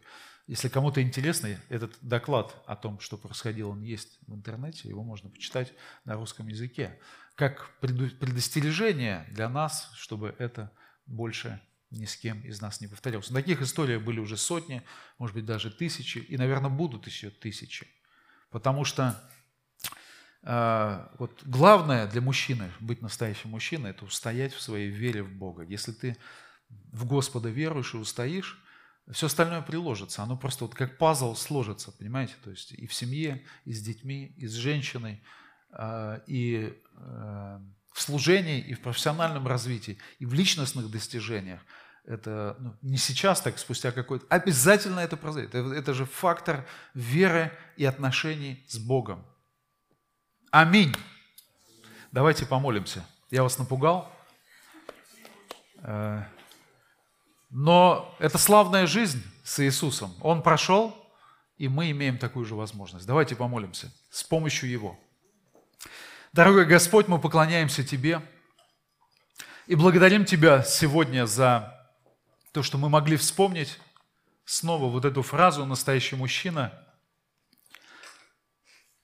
Если 0.49 0.69
кому-то 0.69 1.01
интересно, 1.01 1.61
этот 1.69 1.97
доклад 2.01 2.61
о 2.67 2.75
том, 2.75 2.99
что 2.99 3.19
происходило, 3.19 3.69
он 3.69 3.83
есть 3.83 4.19
в 4.27 4.35
интернете, 4.35 4.89
его 4.89 5.05
можно 5.05 5.31
почитать 5.31 5.73
на 6.05 6.15
русском 6.15 6.49
языке 6.49 6.99
как 7.37 7.71
предостережение 7.81 9.27
для 9.31 9.49
нас, 9.49 9.91
чтобы 9.95 10.35
это 10.39 10.73
больше 11.07 11.61
ни 11.91 12.05
с 12.05 12.17
кем 12.17 12.41
из 12.43 12.61
нас 12.61 12.81
не 12.81 12.87
повторялось. 12.87 13.29
Таких 13.29 13.63
историй 13.63 13.99
были 13.99 14.21
уже 14.21 14.37
сотни, 14.37 14.83
может 15.19 15.35
быть, 15.35 15.45
даже 15.45 15.71
тысячи, 15.71 16.19
и, 16.19 16.37
наверное, 16.37 16.71
будут 16.71 17.07
еще 17.07 17.31
тысячи. 17.31 17.87
Потому 18.51 18.85
что 18.85 19.21
э, 20.43 21.09
вот 21.19 21.43
главное 21.45 22.07
для 22.07 22.21
мужчины, 22.21 22.71
быть 22.81 23.03
настоящим 23.03 23.51
мужчиной, 23.51 23.91
это 23.91 24.05
устоять 24.05 24.53
в 24.53 24.61
своей 24.61 24.89
вере 24.89 25.23
в 25.23 25.33
Бога. 25.33 25.65
Если 25.65 25.93
ты 25.93 26.17
в 26.69 27.07
Господа 27.07 27.49
веруешь 27.49 27.95
и 27.95 27.99
устоишь, 27.99 28.63
все 29.11 29.27
остальное 29.27 29.63
приложится. 29.63 30.23
Оно 30.23 30.37
просто 30.37 30.65
вот 30.65 30.75
как 30.75 30.99
пазл 30.99 31.35
сложится, 31.35 31.91
понимаете? 31.91 32.35
То 32.45 32.51
есть 32.51 32.73
и 32.73 32.87
в 32.87 32.95
семье, 32.95 33.45
и 33.65 33.73
с 33.73 33.83
детьми, 33.83 34.35
и 34.37 34.47
с 34.47 34.53
женщиной– 34.53 35.23
э, 35.73 36.21
и 36.27 36.73
э, 36.97 37.61
в 38.01 38.03
служении, 38.03 38.61
и 38.61 38.73
в 38.73 38.81
профессиональном 38.81 39.47
развитии, 39.47 39.99
и 40.21 40.25
в 40.25 40.33
личностных 40.33 40.91
достижениях. 40.91 41.61
Это 42.07 42.57
ну, 42.59 42.75
не 42.81 42.97
сейчас, 42.97 43.43
так 43.43 43.59
спустя 43.59 43.93
какой-то... 43.93 44.25
Обязательно 44.31 45.01
это 45.01 45.19
произойдет. 45.19 45.55
Это, 45.55 45.75
это 45.75 45.93
же 45.93 46.07
фактор 46.07 46.67
веры 46.95 47.53
и 47.77 47.85
отношений 47.85 48.65
с 48.69 48.79
Богом. 48.79 49.23
Аминь. 50.51 50.97
Давайте 52.11 52.47
помолимся. 52.47 53.05
Я 53.31 53.43
вас 53.43 53.59
напугал. 53.59 54.11
Э, 55.83 56.23
но 57.51 58.17
это 58.19 58.39
славная 58.39 58.87
жизнь 58.87 59.23
с 59.45 59.61
Иисусом. 59.61 60.15
Он 60.23 60.43
прошел, 60.43 60.97
и 61.59 61.69
мы 61.69 61.91
имеем 61.91 62.17
такую 62.17 62.47
же 62.47 62.55
возможность. 62.55 63.07
Давайте 63.07 63.37
помолимся 63.37 63.93
с 64.11 64.25
помощью 64.25 64.71
Его. 64.71 64.99
Дорогой 66.33 66.65
Господь, 66.65 67.09
мы 67.09 67.19
поклоняемся 67.19 67.83
Тебе 67.83 68.23
и 69.67 69.75
благодарим 69.75 70.25
Тебя 70.25 70.63
сегодня 70.63 71.27
за 71.27 71.77
то, 72.53 72.63
что 72.63 72.79
мы 72.79 72.89
могли 72.89 73.17
вспомнить 73.17 73.81
снова 74.45 74.89
вот 74.89 75.05
эту 75.05 75.23
фразу 75.23 75.67
«настоящий 75.67 76.15
мужчина», 76.15 76.87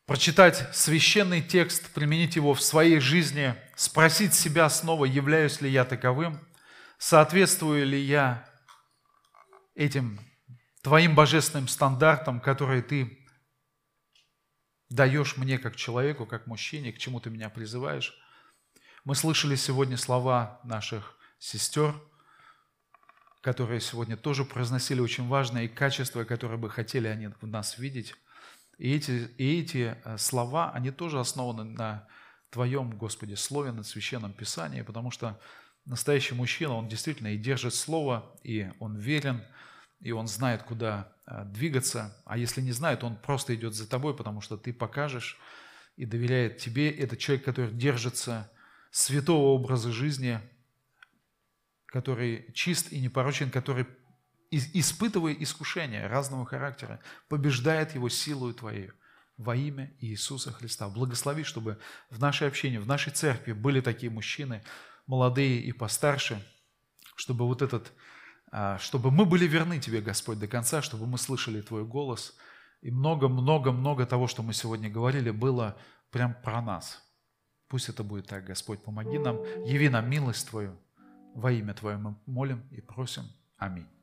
прочитать 0.04 0.68
священный 0.72 1.42
текст, 1.42 1.92
применить 1.92 2.36
его 2.36 2.54
в 2.54 2.62
своей 2.62 3.00
жизни, 3.00 3.56
спросить 3.74 4.32
себя 4.32 4.68
снова, 4.68 5.04
являюсь 5.04 5.60
ли 5.60 5.68
я 5.68 5.84
таковым, 5.84 6.38
соответствую 6.96 7.86
ли 7.86 8.00
я 8.00 8.48
этим 9.74 10.20
твоим 10.80 11.16
божественным 11.16 11.66
стандартам, 11.66 12.38
которые 12.38 12.82
ты 12.82 13.25
даешь 14.88 15.36
мне 15.36 15.58
как 15.58 15.76
человеку, 15.76 16.26
как 16.26 16.46
мужчине, 16.46 16.92
к 16.92 16.98
чему 16.98 17.20
ты 17.20 17.30
меня 17.30 17.48
призываешь. 17.50 18.16
Мы 19.04 19.14
слышали 19.14 19.54
сегодня 19.56 19.96
слова 19.96 20.60
наших 20.64 21.16
сестер, 21.38 21.94
которые 23.40 23.80
сегодня 23.80 24.16
тоже 24.16 24.44
произносили 24.44 25.00
очень 25.00 25.28
важные 25.28 25.68
качества, 25.68 26.24
которые 26.24 26.58
бы 26.58 26.68
хотели 26.68 27.06
они 27.06 27.28
в 27.40 27.46
нас 27.46 27.78
видеть. 27.78 28.14
И 28.78 28.94
эти, 28.94 29.30
и 29.38 29.60
эти 29.60 29.96
э, 30.04 30.18
слова, 30.18 30.72
они 30.72 30.90
тоже 30.90 31.20
основаны 31.20 31.64
на 31.64 32.08
Твоем, 32.50 32.90
Господи, 32.96 33.34
Слове, 33.34 33.72
на 33.72 33.82
Священном 33.82 34.32
Писании, 34.32 34.82
потому 34.82 35.10
что 35.10 35.40
настоящий 35.84 36.34
мужчина, 36.34 36.74
он 36.74 36.88
действительно 36.88 37.28
и 37.28 37.38
держит 37.38 37.74
Слово, 37.74 38.36
и 38.42 38.70
он 38.80 38.96
верен, 38.96 39.42
и 40.00 40.12
он 40.12 40.26
знает, 40.28 40.62
куда 40.62 41.12
э, 41.26 41.44
двигаться. 41.46 42.16
А 42.24 42.36
если 42.38 42.60
не 42.60 42.72
знает, 42.72 43.04
он 43.04 43.16
просто 43.16 43.54
идет 43.54 43.74
за 43.74 43.88
тобой, 43.88 44.16
потому 44.16 44.40
что 44.40 44.56
ты 44.56 44.72
покажешь 44.72 45.38
и 45.96 46.04
доверяет 46.04 46.58
тебе. 46.58 46.90
Это 46.90 47.16
человек, 47.16 47.44
который 47.44 47.72
держится 47.72 48.50
святого 48.90 49.48
образа 49.48 49.92
жизни, 49.92 50.40
который 51.86 52.52
чист 52.52 52.92
и 52.92 53.00
непорочен, 53.00 53.50
который, 53.50 53.86
испытывая 54.50 55.32
искушения 55.32 56.08
разного 56.08 56.44
характера, 56.44 57.00
побеждает 57.28 57.94
его 57.94 58.08
силою 58.08 58.54
Твоей 58.54 58.90
во 59.36 59.54
имя 59.54 59.92
Иисуса 60.00 60.52
Христа. 60.52 60.88
Благослови, 60.88 61.42
чтобы 61.42 61.78
в 62.10 62.18
нашей 62.20 62.48
общине, 62.48 62.80
в 62.80 62.86
нашей 62.86 63.12
церкви 63.12 63.52
были 63.52 63.80
такие 63.80 64.10
мужчины, 64.10 64.62
молодые 65.06 65.60
и 65.60 65.72
постарше, 65.72 66.42
чтобы 67.16 67.46
вот 67.46 67.62
этот, 67.62 67.92
чтобы 68.78 69.10
мы 69.10 69.24
были 69.24 69.46
верны 69.46 69.78
Тебе, 69.78 70.00
Господь, 70.00 70.38
до 70.38 70.46
конца, 70.48 70.82
чтобы 70.82 71.06
мы 71.06 71.18
слышали 71.18 71.60
Твой 71.60 71.84
голос, 71.84 72.36
и 72.82 72.90
много-много-много 72.90 74.06
того, 74.06 74.26
что 74.26 74.42
мы 74.42 74.52
сегодня 74.52 74.90
говорили, 74.90 75.30
было 75.30 75.76
прям 76.10 76.34
про 76.42 76.62
нас. 76.62 77.02
Пусть 77.68 77.88
это 77.88 78.04
будет 78.04 78.26
так, 78.26 78.44
Господь, 78.44 78.82
помоги 78.82 79.18
нам, 79.18 79.36
яви 79.64 79.88
нам 79.88 80.08
милость 80.08 80.48
Твою, 80.48 80.76
во 81.34 81.50
имя 81.52 81.74
Твое 81.74 81.96
мы 81.96 82.16
молим 82.26 82.62
и 82.70 82.80
просим. 82.80 83.24
Аминь. 83.58 83.95